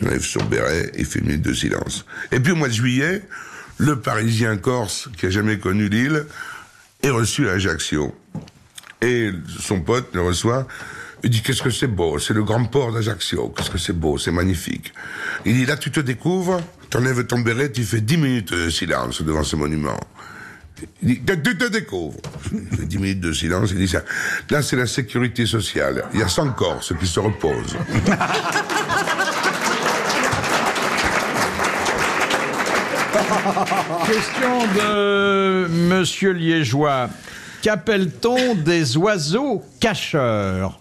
[0.00, 2.06] Il enlève son béret et fait une minute de silence.
[2.32, 3.22] Et puis au mois de juillet,
[3.78, 6.26] le Parisien corse qui a jamais connu l'île
[7.02, 8.14] est reçu à Ajaccio.
[9.02, 10.66] Et son pote le reçoit.
[11.24, 14.18] Il dit qu'est-ce que c'est beau, c'est le grand port d'Ajaccio, qu'est-ce que c'est beau,
[14.18, 14.92] c'est magnifique.
[15.44, 19.22] Il dit là tu te découvres, t'enlèves ton béret, tu fais 10 minutes de silence
[19.22, 19.98] devant ce monument.
[21.02, 22.18] Il dit, tu te découvres.
[22.52, 24.02] Il fait 10 minutes de silence, il dit ça.
[24.50, 26.04] Là, c'est la sécurité sociale.
[26.12, 27.76] Il y a 100 Corses qui se reposent.
[34.06, 37.08] Question de Monsieur Liégeois.
[37.62, 40.80] Qu'appelle-t-on des oiseaux cacheurs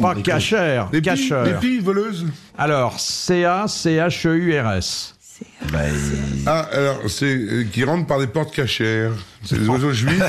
[0.00, 1.44] Pas cacheurs, filles, cacheurs.
[1.44, 5.13] les filles voleuses Alors, C-A-C-H-E-U-R-S.
[6.46, 9.12] Ah, alors, c'est euh, qui rentrent par des portes cachères.
[9.44, 10.22] C'est des oiseaux juifs.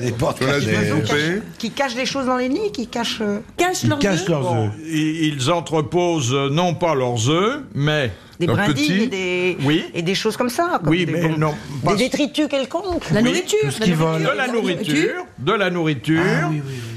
[0.00, 0.76] Des portes la cachées.
[0.78, 1.42] découpée.
[1.58, 3.20] Qui cachent des choses dans les nids, qui cachent.
[3.22, 4.28] euh, Cachent Ils leurs cachent œufs.
[4.28, 4.70] leurs œufs.
[4.86, 9.84] Ils ils entreposent euh, non pas leurs œufs, mais des brindilles petits et des, Oui.
[9.94, 10.78] et des choses comme ça.
[10.80, 13.10] comme Oui, des, mais non, pas- Des détritus quelconques.
[13.10, 13.58] La Oui, nourriture.
[13.62, 14.30] tout ce la qui nourriture.
[14.32, 16.22] de la nourriture, de la nourriture.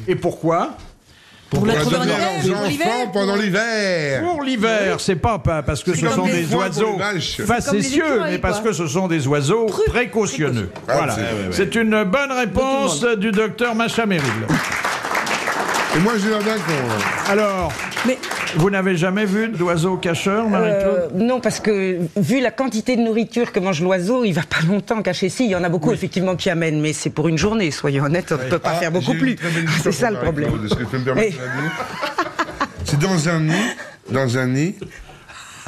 [0.07, 0.77] Et pourquoi?
[1.49, 2.11] Pour la Pour donner
[2.53, 4.21] enfants pendant l'hiver.
[4.21, 6.97] Pour l'hiver, c'est pas, pas parce que ce sont des oiseaux
[7.45, 10.69] facétieux, mais parce que ce sont des oiseaux précautionneux.
[10.87, 11.15] Ah, Voilà.
[11.51, 14.21] c'est- une bonne réponse du docteur Machameril.
[15.95, 16.73] Et moi, j'ai con.
[16.87, 17.31] là.
[17.31, 17.71] Alors,
[18.05, 18.17] Mais
[18.55, 23.01] vous n'avez jamais vu d'oiseaux cacheurs, Marie-Claude Euh, non, parce que vu la quantité de
[23.01, 25.29] nourriture que mange l'oiseau, il va pas longtemps cacher.
[25.29, 28.05] Si, il y en a beaucoup effectivement qui amènent, mais c'est pour une journée, soyons
[28.05, 29.35] honnêtes, on ne peut pas Ah, faire beaucoup plus.
[29.83, 30.49] C'est ça le problème.
[30.51, 30.71] Marie-Claude.
[30.71, 31.37] Est-ce que peux me permettre
[32.85, 33.53] C'est dans un nid,
[34.11, 34.75] dans un nid.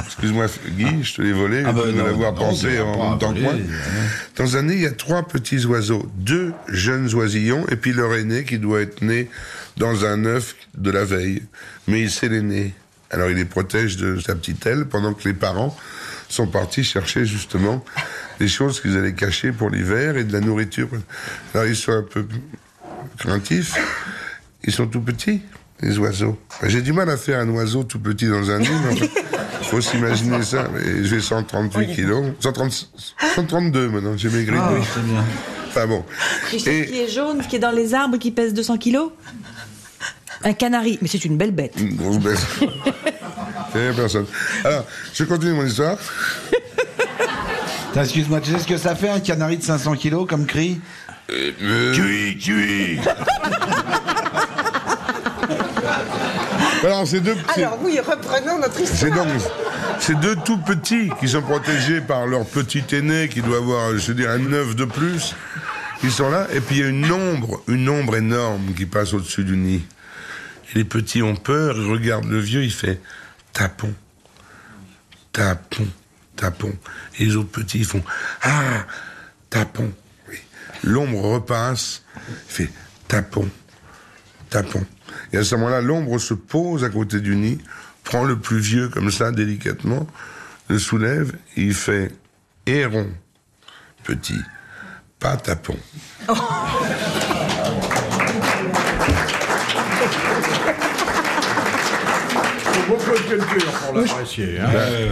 [0.05, 0.45] Excuse-moi,
[0.77, 3.39] Guy, je te l'ai volé, Ah bah non, l'avoir non, pensé en même temps que
[3.39, 3.51] moi.
[3.53, 4.07] hein.
[4.37, 8.15] Dans un nid, il y a trois petits oiseaux, deux jeunes oisillons, et puis leur
[8.15, 9.27] aîné qui doit être né
[9.75, 11.43] dans un œuf de la veille.
[11.89, 12.73] Mais il sait l'aîné.
[13.12, 15.75] Alors il les protège de sa petite aile pendant que les parents
[16.30, 17.84] sont partis chercher justement
[18.39, 20.88] des choses qu'ils allaient cacher pour l'hiver et de la nourriture.
[21.56, 22.25] Alors ils sont un peu
[23.17, 23.75] craintifs.
[24.63, 25.41] Ils sont tout petits,
[25.82, 26.38] les oiseaux.
[26.63, 29.06] J'ai du mal à faire un oiseau tout petit dans un nid, enfin,
[29.63, 30.67] faut s'imaginer ça.
[30.73, 32.91] Mais J'ai 138 kilos, 130
[33.36, 34.56] 132 maintenant, j'ai maigri.
[34.73, 34.82] oui.
[35.69, 36.04] Enfin bon.
[36.49, 38.78] tu sais ce qui Et est jaune, qui est dans les arbres, qui pèse 200
[38.78, 39.12] kilos
[40.43, 40.97] Un canari.
[41.02, 41.73] Mais c'est une belle bête.
[41.78, 42.45] une grosse baisse.
[43.73, 44.25] C'est rien, personne.
[44.63, 45.97] Alors, je continue mon histoire.
[47.95, 50.80] Excuse-moi, tu sais ce que ça fait un canari de 500 kilos comme cri?
[51.32, 52.99] Euh, Cui, cui
[56.84, 57.36] Alors, c'est deux.
[57.54, 59.25] c'est- Alors oui, reprenons notre C'est histoire.
[59.25, 59.28] donc
[59.99, 64.13] ces deux tout petits qui sont protégés par leur petit aîné qui doit avoir, je
[64.13, 65.36] dirais, un œuf de plus.
[66.04, 69.13] Ils sont là, et puis il y a une ombre, une ombre énorme qui passe
[69.13, 69.82] au-dessus du nid.
[70.75, 73.01] Les petits ont peur, ils regardent le vieux, il fait
[73.53, 73.93] tapon,
[75.32, 75.88] tapon,
[76.36, 76.73] tapon.
[77.17, 78.03] Et les autres petits, ils font
[78.43, 78.86] ah,
[79.49, 79.91] tapon.
[80.29, 80.38] Oui.
[80.84, 82.69] L'ombre repasse, il fait
[83.08, 83.49] tapon,
[84.49, 84.86] tapon.
[85.34, 87.60] Et à ce moment-là, l'ombre se pose à côté du nid,
[88.03, 90.08] prend le plus vieux comme ça, délicatement,
[90.67, 92.12] le soulève, il fait
[92.67, 93.10] héron,
[94.03, 94.41] petit,
[95.19, 95.77] pas tapon.
[102.89, 104.56] beaucoup de culture pour l'apprécier.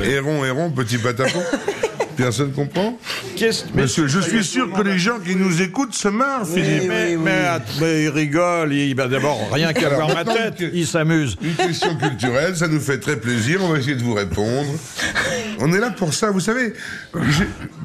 [0.04, 1.40] Héron, héron, petit patapon.
[2.18, 2.98] Personne comprend
[3.76, 6.86] Monsieur, je suis sûr que les gens qui nous écoutent se marrent, Philippe.
[6.90, 10.72] mais, mais, att- mais il rigole, il va d'abord rien qu'à voir ma tête, que-
[10.74, 11.38] il s'amuse.
[11.44, 14.68] Une question culturelle, ça nous fait très plaisir, on va essayer de vous répondre.
[15.60, 16.74] On est là pour ça, vous savez.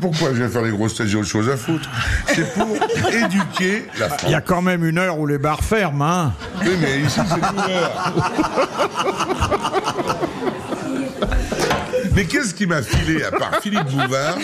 [0.01, 1.90] Pourquoi je viens faire les grosses têtes, j'ai autre chose à foutre
[2.35, 2.75] C'est pour
[3.12, 4.42] éduquer la Il y a France.
[4.47, 6.33] quand même une heure où les bars ferment, hein.
[6.62, 8.12] Oui, mais ici, c'est ouvert.
[12.14, 14.37] Mais qu'est-ce qui m'a filé, à part Philippe Bouvard,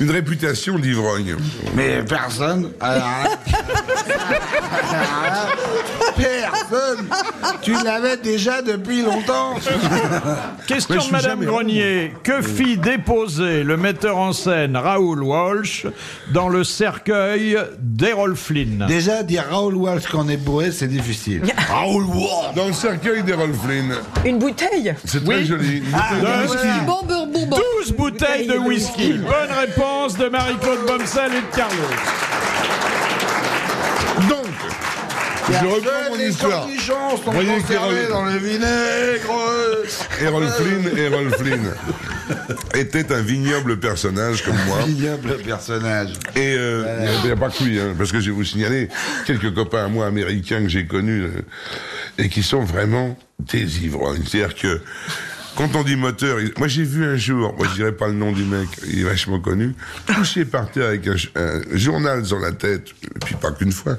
[0.00, 1.36] une réputation d'ivrogne
[1.74, 2.70] Mais personne.
[2.80, 3.24] Alors
[6.16, 7.06] personne.
[7.62, 9.54] Tu l'avais déjà depuis longtemps.
[10.66, 12.14] Question de Madame jamais- Grenier.
[12.22, 15.86] Que fit déposer le metteur en scène Raoul Walsh
[16.32, 21.42] dans le cercueil d'Errol Flynn Déjà, dire Raoul Walsh qu'on est bourré, c'est difficile.
[21.68, 23.94] Raoul Walsh Dans le cercueil d'Errol Flynn.
[24.24, 25.46] Une bouteille C'est très Oui.
[25.46, 25.78] joli.
[25.78, 26.86] Une bouteille de whisky.
[27.00, 27.56] Bon beurre bourbon.
[27.80, 29.14] 12 bouteilles de whisky.
[29.14, 31.76] Bonne réponse de Marie-Claude Bomsel et de Carlos.
[34.28, 34.46] Donc,
[35.48, 36.68] Je reprends mon histoire.
[37.24, 39.34] sont Voyez conservés qu'Errol- dans le vinaigre.
[40.22, 41.74] Errol Flynn, Errol Flynn
[42.74, 44.78] était un vignoble personnage comme moi.
[44.86, 46.10] Ignoble personnage.
[46.36, 48.88] Et euh, il n'y a pas que lui, hein, parce que je vais vous signaler
[49.26, 51.42] quelques copains à moi américains que j'ai connus euh,
[52.18, 54.22] et qui sont vraiment des ivrognes.
[54.26, 54.80] C'est-à-dire que
[55.56, 58.32] quand on dit moteur, moi j'ai vu un jour, moi je dirais pas le nom
[58.32, 59.74] du mec, il est vachement connu,
[60.06, 61.16] couché par terre avec un,
[61.72, 63.98] journal sur la tête, et puis pas qu'une fois.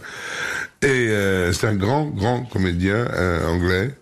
[0.81, 3.95] Et euh, c'est un grand, grand comédien euh, anglais.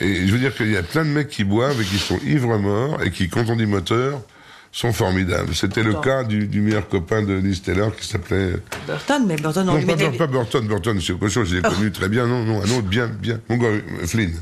[0.00, 2.18] Et je veux dire qu'il y a plein de mecs qui boivent et qui sont
[2.24, 4.20] ivres morts et qui, quand on dit moteur,
[4.76, 5.54] sont formidables.
[5.54, 8.54] C'était le cas du, du meilleur copain de Liz Taylor qui s'appelait...
[8.88, 11.62] Burton, mais Burton, on Non, lui pas, pas, Burton, Burton, c'est autre chose, je l'ai
[11.62, 12.26] connu très bien.
[12.26, 13.38] Non, non, un autre, bien, bien.
[13.48, 14.32] Mon gars, euh, Flynn.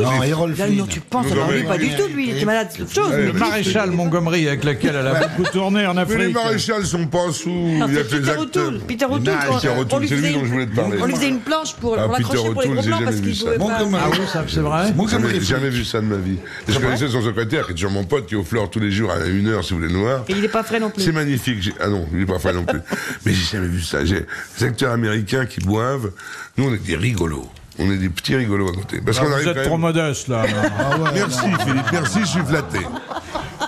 [0.00, 0.74] Non, Errol Flynn.
[0.74, 3.10] non, tu penses, alors lui, pas du tout, lui, il était malade, c'est autre chose.
[3.10, 6.34] Ouais, mais- Le maréchal Montgomery avec lequel elle a beaucoup tourné en Mais les Afrique.
[6.34, 7.50] maréchals sont pas sous.
[7.50, 8.72] Non, Il y a les Peter acteurs.
[8.86, 10.96] Peter O'Toole, Peter c'est lui faisait dont je voulais te parler.
[11.02, 13.04] On lui faisait une planche pour, Ah, pour l'accrocher les O'Toole, gros j'ai plans jamais
[13.04, 13.44] parce vu qu'il ça.
[13.44, 13.64] pouvait pas...
[13.64, 14.02] Montgomery.
[14.06, 14.92] Ah oui, ça c'est vrai.
[14.94, 16.38] Montgomery Jamais, jamais vu ça de ma vie.
[16.66, 18.80] Et je connaissais son secrétaire, qui est toujours mon pote, qui est au fleur tous
[18.80, 20.24] les jours à une heure, si vous voulez, noir.
[20.28, 21.02] Et il est pas frais non plus.
[21.02, 21.72] C'est magnifique.
[21.80, 22.80] Ah non, il est pas frais non plus.
[23.26, 24.04] Mais j'ai jamais vu ça.
[24.04, 24.26] J'ai
[24.58, 26.10] des acteurs américains qui boivent.
[26.56, 27.48] Nous, on est des rigolos.
[27.80, 29.00] On est des petits rigolos à côté.
[29.04, 30.44] Parce Ah, qu'on vous êtes trop même- modeste là.
[31.14, 32.80] Merci Philippe, merci, je suis flatté.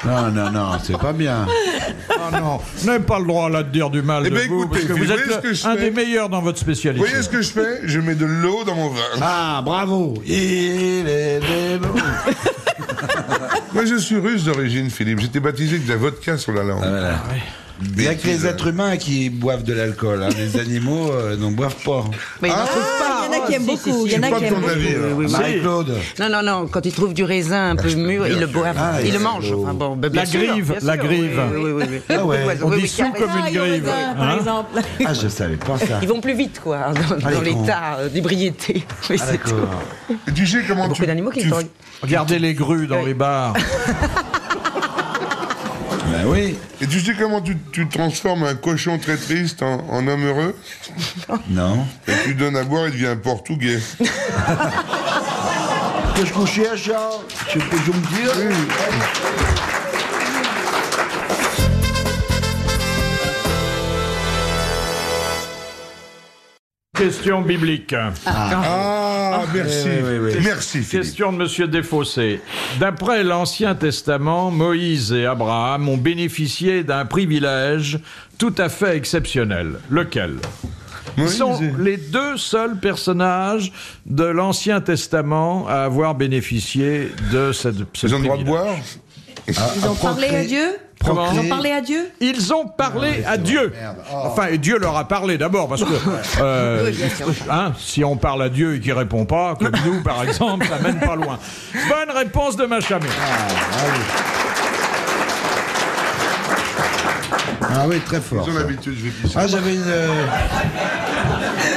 [0.05, 1.46] Non, non, non, c'est pas bien.
[2.33, 4.46] Ah non, vous n'avez pas le droit là de dire du mal Eh de ben,
[4.48, 6.64] vous, écoutez, parce que vous ce êtes que un fais des meilleurs dans votre Vous
[6.64, 7.05] spécialité.
[7.07, 7.81] voyez ce que je fais?
[7.85, 9.00] Je mets de l'eau dans mon vin.
[9.22, 10.14] Ah, bravo.
[10.26, 11.40] Il est.
[13.73, 15.21] Moi, je suis russe d'origine, Philippe.
[15.21, 16.85] J'étais baptisé avec de la vodka sur la langue.
[17.97, 20.23] Il n'y a que les êtres humains qui boivent de l'alcool.
[20.23, 20.29] hein.
[20.37, 22.05] Les animaux euh, n'en boivent pas.
[22.43, 23.27] Mais il Ah, trouve Ah, pas.
[23.27, 24.07] il y en a qui aiment si, beaucoup.
[24.07, 24.73] si, Il y en a pas qui de aiment ton beaucoup.
[24.73, 24.93] avis, hein.
[25.03, 25.33] Oui, oui, oui.
[25.33, 25.97] Marie-Claude.
[26.19, 28.77] Non, non, non, quand ils trouvent du raisin un peu mûr, ils le boivent.
[28.79, 29.53] Ah, ils il le mangent.
[29.53, 31.40] Enfin, bon, ben, La sûr, grive, la grive.
[32.11, 32.14] Ah
[32.62, 33.83] On dit sous comme une Ah, grive.
[33.85, 34.37] par hein.
[34.38, 34.81] exemple.
[35.07, 35.99] Ah, je savais pas ça.
[36.03, 38.85] Ils vont plus vite, quoi, dans, Ah, l'état euh, d'ébriété.
[39.09, 39.55] Ah, c'est tout.
[40.35, 41.62] tu sais comment Beaucoup tu, d'animaux qui tu- sont...
[42.03, 43.55] Regardez les grues dans les bars.
[46.26, 46.56] Oui.
[46.80, 50.56] Et tu sais comment tu, tu transformes un cochon très triste en, en homme heureux
[51.48, 51.87] Non.
[52.09, 53.78] Et tu donnes à boire, il devient un portugais.
[56.16, 57.11] Que je couchais à chat.
[57.48, 58.33] Je peux me dire.
[67.01, 67.95] Question biblique.
[68.27, 69.89] Ah, merci.
[69.89, 70.41] oui, oui, oui.
[70.45, 70.91] Merci, Philippe.
[71.07, 72.43] Question de Monsieur Desfossés.
[72.79, 78.01] D'après l'Ancien Testament, Moïse et Abraham ont bénéficié d'un privilège
[78.37, 79.77] tout à fait exceptionnel.
[79.89, 80.37] Lequel?
[81.17, 83.73] Ils sont les deux seuls personnages
[84.05, 88.65] de l'Ancien Testament à avoir bénéficié de cette, ce Ils ont le droit de privilège.
[88.65, 88.77] boire?
[89.48, 90.76] Ils ont parlé à Dieu?
[91.05, 92.11] Comment Ils ont parlé à Dieu?
[92.20, 93.72] Ils ont parlé à Dieu.
[94.12, 95.88] Enfin, et Dieu leur a parlé d'abord, parce que
[96.40, 96.92] euh,
[97.50, 100.79] hein, si on parle à Dieu et qu'il répond pas, comme nous par exemple, ça
[100.79, 101.38] mène pas loin.
[101.88, 103.07] Bonne réponse de Machamé.
[107.72, 108.44] Ah oui, très fort.
[108.46, 109.35] Ils ont l'habitude, je vais pisser.
[109.38, 109.85] Ah, j'avais une.
[109.87, 110.09] euh,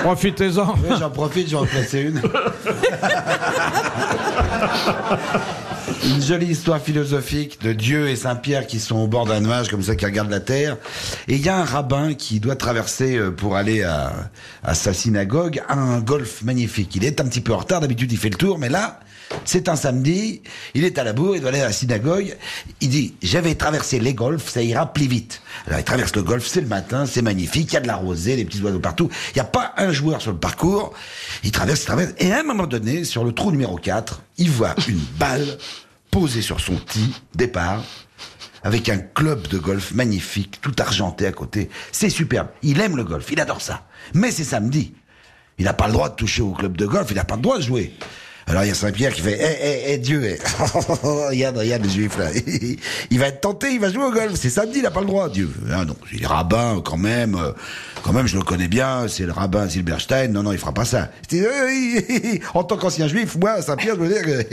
[0.04, 0.76] Profitez-en.
[0.84, 2.21] oui, j'en profite, j'en placer une.
[6.06, 9.82] une jolie histoire philosophique de Dieu et Saint-Pierre qui sont au bord d'un nuage, comme
[9.82, 10.78] ça, qui regardent la terre.
[11.28, 14.12] Et il y a un rabbin qui doit traverser euh, pour aller à,
[14.63, 16.96] à sa synagogue un golf magnifique.
[16.96, 19.00] Il est un petit peu en retard, d'habitude il fait le tour, mais là,
[19.46, 20.42] c'est un samedi,
[20.74, 22.36] il est à la bourre, il doit aller à la synagogue.
[22.82, 25.42] Il dit, je vais traverser les golfs, ça ira plus vite.
[25.68, 27.96] Alors il traverse le golf, c'est le matin, c'est magnifique, il y a de la
[27.96, 29.10] rosée, des petits oiseaux partout.
[29.32, 30.94] Il n'y a pas un joueur sur le parcours.
[31.44, 32.12] Il traverse, il traverse.
[32.20, 35.58] Et à un moment donné, sur le trou numéro 4, il voit une balle
[36.13, 37.84] posée sur son tee, départ,
[38.62, 41.69] avec un club de golf magnifique, tout argenté à côté.
[41.91, 42.49] C'est superbe.
[42.62, 43.88] Il aime le golf, il adore ça.
[44.13, 44.93] Mais c'est samedi.
[45.58, 47.41] Il n'a pas le droit de toucher au club de golf, il n'a pas le
[47.41, 47.93] droit de jouer.
[48.47, 50.38] Alors il y a Saint-Pierre qui fait Eh, eh, eh, Dieu, eh.
[51.03, 52.29] regarde, regarde les juifs là.
[53.12, 54.34] il va être tenté, il va jouer au golf.
[54.36, 55.49] C'est samedi, il n'a pas le droit, Dieu.
[55.71, 57.36] Ah non, il est rabbin quand même.
[57.36, 57.51] euh,
[58.03, 60.27] Quand même, je le connais bien, c'est le rabbin Silberstein.
[60.29, 61.10] Non, non, il fera pas ça.
[61.32, 64.45] Je Euh, en tant qu'ancien juif, moi, Saint-Pierre, je veux dire que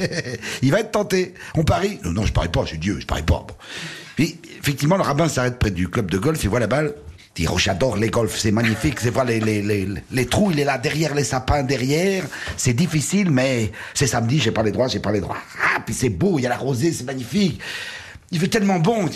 [0.62, 1.34] il va être tenté.
[1.56, 3.44] On parie Non, non, je parie pas, c'est Dieu, je parie pas.
[3.46, 4.24] Bon.
[4.62, 6.94] Effectivement, le rabbin s'arrête près du club de golf, il voit la balle.
[7.34, 9.00] Dit, oh, j'adore les golfs, c'est magnifique.
[9.00, 12.24] C'est voir les, les, les, trous, il est là derrière les sapins derrière.
[12.56, 15.38] C'est difficile, mais c'est samedi, j'ai pas les droits, j'ai pas les droits.
[15.62, 17.60] Ah, puis c'est beau, il y a la rosée, c'est magnifique.
[18.32, 19.08] Il fait tellement bon.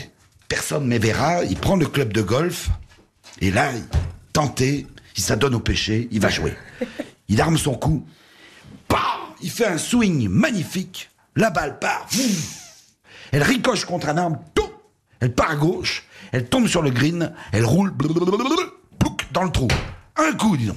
[0.49, 1.45] Personne ne verra.
[1.45, 2.71] Il prend le club de golf.
[3.41, 3.71] Et là,
[4.33, 6.55] tenté, il s'adonne au péché, il va jouer.
[7.29, 8.07] Il arme son coup.
[8.89, 8.99] Bah
[9.41, 11.11] il fait un swing magnifique.
[11.37, 12.09] La balle part.
[13.33, 14.39] Elle ricoche contre un arbre.
[15.21, 16.05] Elle part à gauche.
[16.33, 17.33] Elle tombe sur le green.
[17.53, 17.93] Elle roule.
[19.33, 19.69] Dans le trou.
[20.17, 20.77] Un coup, disons.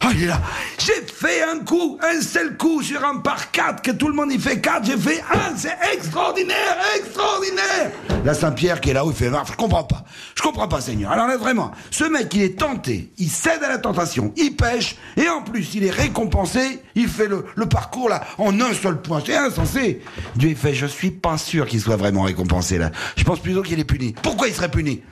[0.00, 0.40] Ah, il là.
[0.78, 4.30] J'ai fait un coup, un seul coup sur un par quatre, que tout le monde
[4.32, 7.90] y fait quatre, j'ai fait un, c'est extraordinaire, extraordinaire.
[8.22, 11.10] Là, Saint-Pierre qui est là-haut, il fait, Ah, je comprends pas, je comprends pas, Seigneur.
[11.10, 14.96] Alors là, vraiment, ce mec, il est tenté, il cède à la tentation, il pêche,
[15.16, 19.22] et en plus, il est récompensé, il fait le, parcours là, en un seul point,
[19.24, 20.02] c'est insensé.
[20.36, 22.90] Dieu, il fait, je suis pas sûr qu'il soit vraiment récompensé là.
[23.16, 24.14] Je pense plutôt qu'il est puni.
[24.22, 25.02] Pourquoi il serait puni?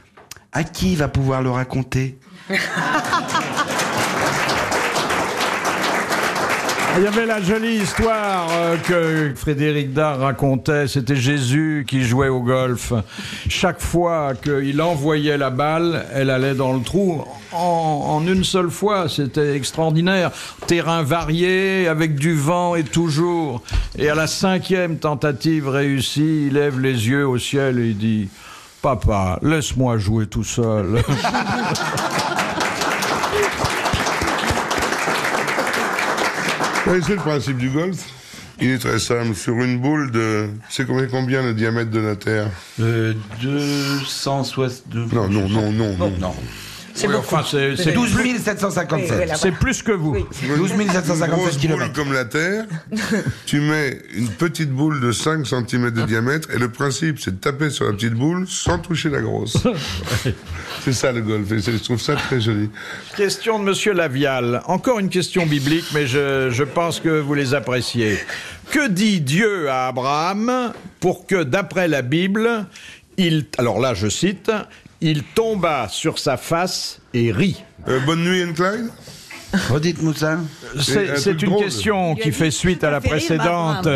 [0.52, 2.18] À qui va pouvoir le raconter?
[6.98, 10.86] Il y avait la jolie histoire euh, que Frédéric Dard racontait.
[10.86, 12.92] C'était Jésus qui jouait au golf.
[13.48, 18.70] Chaque fois qu'il envoyait la balle, elle allait dans le trou en, en une seule
[18.70, 19.08] fois.
[19.08, 20.32] C'était extraordinaire.
[20.66, 23.62] Terrain varié, avec du vent et toujours.
[23.98, 28.28] Et à la cinquième tentative réussie, il lève les yeux au ciel et il dit
[28.82, 31.02] Papa, laisse-moi jouer tout seul.
[37.00, 37.96] C'est le principe du golf.
[38.60, 39.34] Il est très simple.
[39.34, 40.48] Sur une boule de.
[40.68, 42.50] C'est combien, combien le diamètre de la Terre?
[42.80, 45.06] Euh, 262.
[45.10, 46.12] Non, non, non, non, non.
[46.20, 46.34] Non.
[46.94, 47.34] C'est Oui, beaucoup.
[47.34, 49.16] enfin, c'est- c'est 12 Oui, 757.
[49.16, 49.34] voilà.
[49.36, 50.14] c'est plus que vous.
[50.56, 51.92] 12 Une 757 grosse boule km.
[51.94, 52.64] comme la Terre,
[53.46, 57.36] tu mets une petite boule de 5 cm de diamètre et le principe c'est de
[57.40, 59.56] taper sur la petite boule sans toucher la grosse.
[60.84, 62.70] c'est ça le golf et je trouve ça très joli.
[63.16, 64.62] Question de Monsieur Lavial.
[64.66, 68.18] Encore une question biblique, mais je, je pense que vous les appréciez.
[68.70, 72.66] Que dit Dieu à Abraham pour que, d'après la Bible,
[73.18, 74.50] il, alors là je cite,
[75.02, 78.88] il tomba sur sa face et rit Euh, bonne nuit Clyde
[79.68, 80.38] Redites-nous ça.
[80.80, 81.64] C'est une drôle.
[81.64, 83.86] question qui fait suite à la précédente,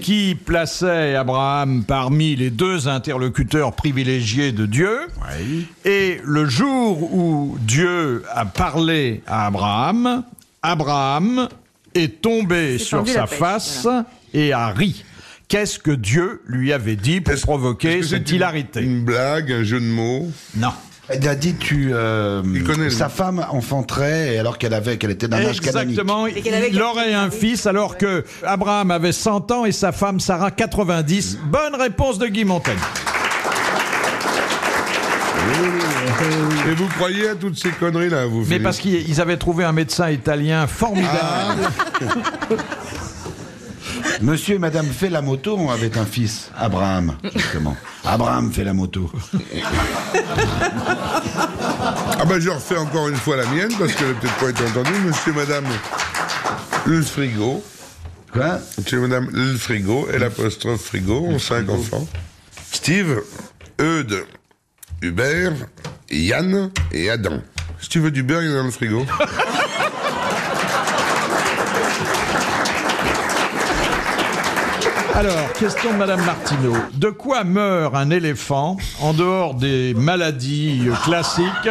[0.00, 5.02] qui plaçait Abraham parmi les deux interlocuteurs privilégiés de Dieu?
[5.38, 5.68] Oui.
[5.84, 10.24] Et le jour où Dieu a parlé à Abraham,
[10.62, 11.48] Abraham
[11.94, 13.86] est tombé sur sa face
[14.32, 15.04] et a ri.
[15.48, 19.62] Qu'est-ce que Dieu lui avait dit pour Est-ce- provoquer cette une- hilarité Une blague, un
[19.62, 20.72] jeu de mots Non.
[21.08, 25.10] Elle a dit tu euh, Il connaît le- sa femme enfanterait alors qu'elle avait qu'elle
[25.10, 25.90] était d'un âge canonique.
[25.90, 26.26] Exactement.
[26.26, 31.38] Il aurait un fils alors que Abraham avait 100 ans et sa femme Sarah 90.
[31.44, 32.78] Bonne réponse de Guy Montaigne.
[36.70, 39.64] Et vous croyez à toutes ces conneries là vous Mais Philippe parce qu'ils avaient trouvé
[39.64, 41.68] un médecin italien formidable.
[44.20, 47.76] Monsieur et Madame Felamoto avaient un fils, Abraham, justement.
[48.04, 49.10] Abraham fait la moto.
[52.16, 54.64] Ah ben je refais encore une fois la mienne parce qu'elle n'a peut-être pas été
[54.64, 54.98] entendue.
[55.04, 55.66] Monsieur et Madame
[56.86, 57.62] le frigo.
[58.32, 58.60] Quoi?
[58.78, 62.06] Monsieur et Madame le frigo et l'apostrophe frigo ont cinq enfants.
[62.72, 63.22] Steve,
[63.80, 64.24] Eudes,
[65.02, 65.52] Hubert,
[66.10, 67.42] Yann et Adam.
[67.80, 69.04] Si tu veux du beurre, il y en a dans le frigo.
[75.16, 76.74] Alors, question de Madame Martineau.
[76.94, 81.68] De quoi meurt un éléphant en dehors des maladies classiques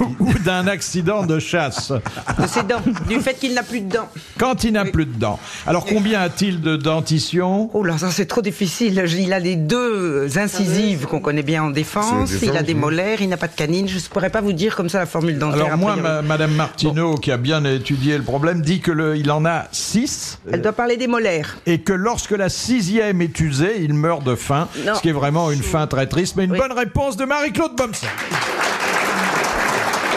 [0.20, 4.08] ou d'un accident de chasse De ses dents, du fait qu'il n'a plus de dents.
[4.38, 5.38] Quand il n'a plus de dents.
[5.66, 9.04] Alors, combien a-t-il de dentition Oh là, ça c'est trop difficile.
[9.18, 12.30] Il a les deux incisives qu'on connaît bien en défense.
[12.42, 13.88] Il a des molaires, il n'a pas de canines.
[13.88, 15.66] Je ne pourrais pas vous dire comme ça la formule dentaire.
[15.66, 19.30] Alors moi, ma- Madame Martineau, qui a bien étudié le problème, dit que le, il
[19.30, 21.56] en a six Elle doit parler des molaires.
[21.66, 24.94] et que lorsque la sixième est usée, il meurt de faim, Non.
[24.94, 26.34] ce qui est vraiment une fin très triste.
[26.36, 26.58] Mais une Oui.
[26.58, 28.08] bonne réponse de Marie-Claude Bomsen.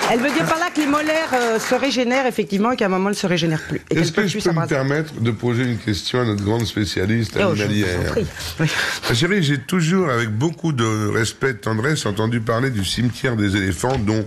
[0.09, 2.89] Elle veut dire par là que les molaires euh, se régénèrent effectivement et qu'à un
[2.89, 3.81] moment elles se régénèrent plus.
[3.89, 7.53] Est-ce que je peux me permettre de poser une question à notre grande spécialiste Oh,
[7.55, 8.11] je vous en animalière?
[8.11, 8.25] prie.
[8.61, 8.67] Oui.
[9.09, 13.35] Ma chérie, j'ai toujours, avec beaucoup de respect et de tendresse, entendu parler du cimetière
[13.35, 14.25] des éléphants, dont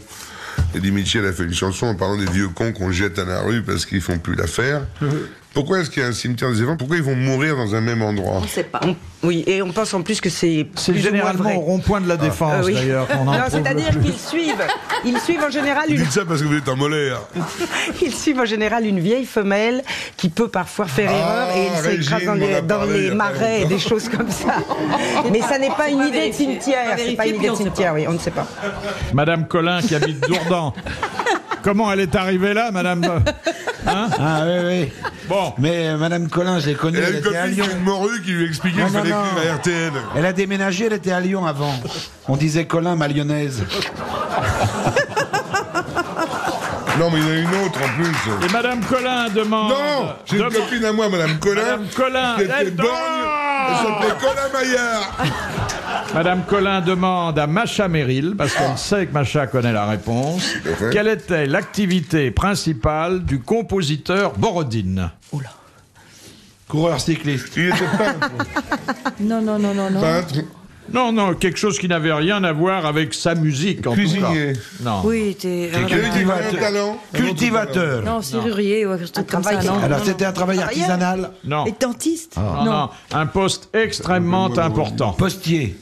[0.75, 3.41] Eddie Mitchell a fait une chanson en parlant des vieux cons qu'on jette à la
[3.41, 4.83] rue parce qu'ils font plus l'affaire.
[5.53, 7.81] Pourquoi est-ce qu'il y a un cimetière des éléphants Pourquoi ils vont mourir dans un
[7.81, 8.35] même endroit?
[8.37, 8.81] On sait pas.
[8.85, 12.17] On- oui, et on pense en plus que c'est C'est généralement au rond-point de la
[12.17, 12.75] défense, Euh, oui.
[12.75, 13.07] d'ailleurs,
[13.51, 14.65] c'est-à-dire qu'ils suivent,
[15.05, 17.21] ils suivent en général une, Dites ça parce que vous êtes en molaire.
[18.03, 19.83] ils suivent en général une vieille femelle
[20.17, 23.79] qui peut parfois faire Ah, erreur et elle s'écrase dans les, dans marais et des
[23.81, 24.55] choses comme ça.
[25.33, 28.07] Mais ça n'est pas une idée de cimetière, c'est pas une idée de cimetière, oui,
[28.09, 28.47] on ne sait pas.
[29.13, 30.73] Madame Colin qui habite Dourdan.
[31.63, 33.05] Comment elle est arrivée là, Madame?
[33.87, 34.09] Hein?
[34.19, 34.93] Ah oui, oui.
[35.29, 35.40] Bon.
[35.59, 37.67] Mais euh, Madame Collin, je l'ai connue, Elle a une était à copine Lyon.
[37.73, 39.93] une morue qui lui expliquait qu'il fallait écrire à RTL.
[40.17, 41.75] Elle a déménagé, elle était à Lyon avant.
[42.29, 43.65] On disait Colin, ma lyonnaise.
[46.99, 48.47] Non, mais il y en a une autre en plus.
[48.47, 49.71] Et Madame Colin demande.
[49.71, 51.63] Non J'ai une copine à moi, Madame Colin.
[51.63, 52.91] Madame Colin, qui était elle borgne.
[53.71, 55.17] Elle s'appelait Colin Maillard.
[56.15, 60.55] Madame Collin demande à Macha Merrill, parce qu'elle sait que Macha connaît la réponse,
[60.93, 65.11] quelle était l'activité principale du compositeur Borodine
[66.69, 67.53] Coureur cycliste.
[67.57, 68.31] Il était peintre.
[69.21, 70.01] Non, non, non, non, non.
[70.01, 70.35] peintre,
[70.93, 74.53] Non, non, quelque chose qui n'avait rien à voir avec sa musique, en cuisinier.
[74.55, 74.91] tout cas.
[74.91, 75.01] Non.
[75.05, 75.71] Oui, t'es.
[75.75, 76.99] Avait grand talent.
[77.13, 78.03] Cultivateur.
[78.05, 79.83] Non, serrurier ou quelque chose comme ça, travail non.
[79.83, 81.31] Alors c'était un travail artisanal.
[81.45, 81.67] Non.
[81.67, 85.13] Et dentiste Non, non, un poste extrêmement important.
[85.13, 85.77] Postier.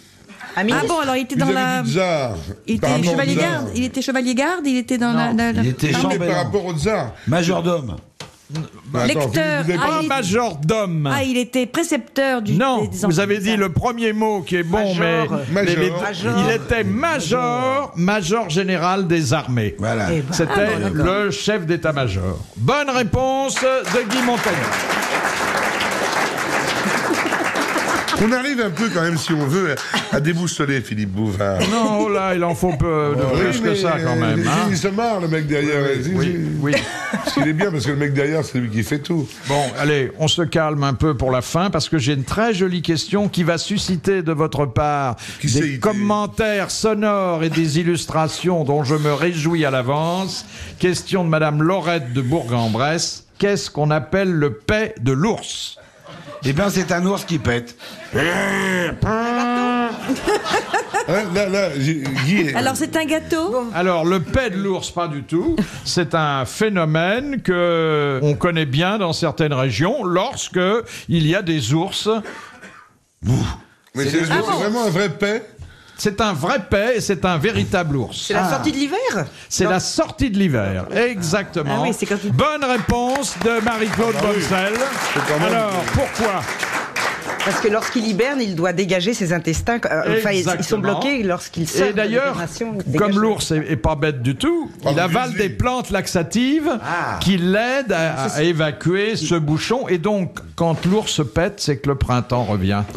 [0.70, 1.82] Ah bon, alors il était dans la.
[1.82, 2.34] du tsar.
[2.66, 3.50] Il était chevalier tsar.
[3.50, 3.68] garde.
[3.74, 4.66] Il était chevalier garde.
[4.66, 5.32] Il était dans la.
[5.32, 7.12] la- la- Il était Non, mais par rapport au tsar.
[7.26, 7.96] Majordome.
[8.50, 9.62] Bah, attends, Lecteur.
[9.64, 11.10] vous avez Ah, il- majordome.
[11.14, 12.54] Ah, il était précepteur du.
[12.54, 15.40] Non, des- des vous avez dit le premier mot qui est bon, mais, Major.
[15.52, 16.34] mais les- Major.
[16.46, 19.74] il était major, major général des armées.
[19.78, 20.06] Voilà.
[20.14, 22.38] Eh ben, C'était Ah bon, le chef d'état-major.
[22.56, 24.56] Bonne réponse de Guy Montagnier.
[28.20, 29.76] On arrive un peu quand même, si on veut,
[30.10, 31.60] à déboussoler Philippe Bouvard.
[31.70, 34.44] Non, oh là, il en faut peu de Oui, plus que ça quand même.
[34.46, 34.66] hein.
[34.70, 35.82] Il se marre, le mec derrière.
[36.14, 36.72] Oui, oui.
[37.12, 39.28] Parce qu'il est bien, parce que le mec derrière, c'est lui qui fait tout.
[39.46, 42.52] Bon, allez, on se calme un peu pour la fin parce que j'ai une très
[42.54, 47.78] jolie question qui va susciter de votre part Qui des il- commentaires sonores et des
[47.78, 50.44] illustrations dont je me réjouis à l'avance.
[50.80, 53.26] Question de Madame Laurette de Bourg-en-Bresse.
[53.38, 55.76] Qu'est-ce qu'on appelle le paix de l'ours?
[56.44, 57.76] Eh bien, c'est un ours qui pète.
[61.10, 63.64] Hein, là, là, j'ai- Guy est- Alors c'est un gâteau?
[63.74, 65.56] Alors, le paix de l'ours, pas du tout.
[65.84, 70.60] C'est un phénomène que on connaît bien dans certaines régions lorsque
[71.08, 72.08] il y a des ours.
[73.22, 75.42] Mais c'est c'est vraiment un vrai paix.
[76.00, 78.26] C'est un vrai paix et c'est un véritable ours.
[78.28, 81.78] C'est la sortie de l'hiver C'est la sortie de l'hiver, exactement.
[81.78, 84.74] Ah oui, c'est quand tu- Bonne réponse de Marie-Claude Bonsel.
[85.26, 86.40] quand même- Alors, pourquoi
[87.44, 89.78] Parce que lorsqu'il hiberne, il doit dégager ses intestins.
[89.90, 91.86] euh, Enfin, ils- ils sont bloqués lorsqu'il sort.
[91.88, 92.36] Et d'ailleurs,
[92.96, 97.18] comme l'ours est, est pas bête du tout, Oh, il avale des plantes laxatives Ah.
[97.20, 99.88] qui l'aident à, à évacuer ce bouchon.
[99.88, 102.82] Et donc, quand l'ours pète, c'est que le printemps revient.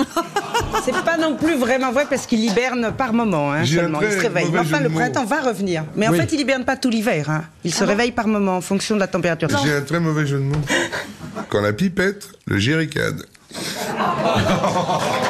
[0.84, 4.00] C'est pas non plus vraiment vrai parce qu'il hiberne par moment hein, seulement.
[4.02, 4.48] Il se réveille.
[4.52, 5.84] Mais enfin, le printemps va revenir.
[5.96, 6.18] Mais en Oui.
[6.20, 7.30] fait, il hiberne pas tout l'hiver.
[7.30, 7.44] hein.
[7.64, 9.48] Il se réveille par moment en fonction de la température.
[9.64, 10.56] J'ai un très mauvais jeu de mots.
[11.50, 13.22] Quand la pipette, le géricade.
[13.54, 13.60] 哈
[13.98, 15.22] 哈哈哈哈哈哈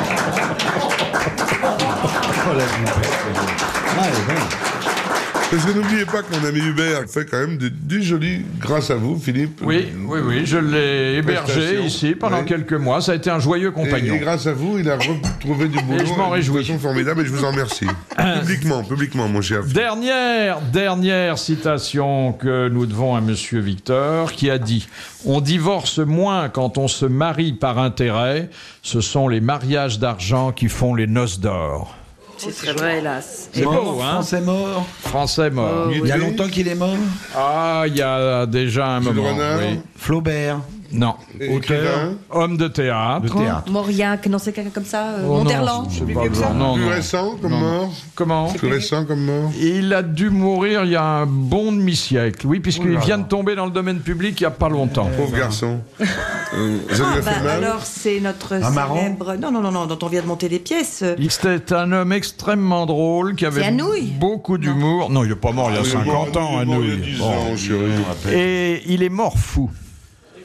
[5.51, 8.89] Parce que n'oubliez pas que mon ami Hubert fait quand même du, du joli, grâce
[8.89, 9.59] à vous, Philippe.
[9.61, 12.45] Oui, oui, oui, je l'ai hébergé ici pendant Oui.
[12.45, 13.01] quelques mois.
[13.01, 14.15] Ça a été un joyeux Et, compagnon.
[14.15, 16.05] et grâce à vous, il a retrouvé du boulot.
[16.05, 16.63] je m'en réjouis.
[16.65, 17.85] façon formidable et je vous en remercie.
[18.39, 19.65] publiquement, publiquement, mon cher.
[19.65, 24.87] Dernière, dernière citation que nous devons à Monsieur Victor, qui a dit
[25.25, 28.49] On divorce moins quand on se marie par intérêt.
[28.83, 31.97] Ce sont les mariages d'argent qui font les noces d'or.
[32.43, 33.49] C'est très vrai, hélas.
[33.53, 34.85] C'est beau, hein Français mort.
[35.01, 35.91] Français mort.
[35.91, 36.97] Il y a longtemps qu'il est mort.
[37.35, 39.35] Ah, il y a déjà un moment.
[39.59, 39.79] Oui.
[39.95, 40.59] Flaubert.
[40.93, 41.15] Non.
[41.39, 42.15] Écrivain.
[42.29, 43.21] Homme de théâtre.
[43.21, 43.71] De théâtre.
[43.71, 45.03] Mauriac, non, c'est quelqu'un comme ça.
[45.09, 45.87] euh, Oh non, Monterland.
[45.89, 46.53] c'est pas.
[46.53, 46.89] Non, Plus non.
[46.89, 47.59] récent comme Non.
[47.59, 51.71] mort Comment Plus récent comme mort Il a dû mourir il y a un bon
[51.71, 52.45] demi-siècle.
[52.47, 55.09] Oui, puisqu'il vient de tomber dans le domaine public il n'y a pas longtemps.
[55.17, 55.79] Pauvre garçon.
[56.53, 59.35] Euh, ça lui Ah, a bah, fait mal alors c'est notre célèbre.
[59.39, 61.01] Non, non, non, non, dont on vient de monter des pièces.
[61.29, 65.09] C'était un homme extrêmement drôle qui avait Anouilh beaucoup d'humour.
[65.09, 66.65] Non, il n'est pas mort il y a Il est 50 mort- ans, il est
[66.65, 67.11] mort il y a Anouilh.
[67.13, 67.25] 10 Bon.
[67.25, 68.35] ans, chérie.
[68.37, 69.69] Et il est mort fou.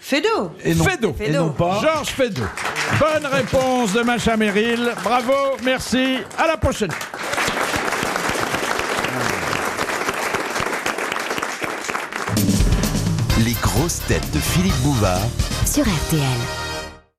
[0.09, 0.53] Fédo.
[0.61, 1.17] Fédo.
[1.19, 1.81] Et non pas.
[1.83, 2.43] Georges Fédo.
[3.01, 4.93] Bonne réponse de Macha Merrill.
[5.03, 5.33] Bravo,
[5.65, 6.19] merci.
[6.39, 6.93] À la prochaine.
[13.45, 15.27] Les grosses têtes de Philippe Bouvard
[15.65, 16.66] sur RTL.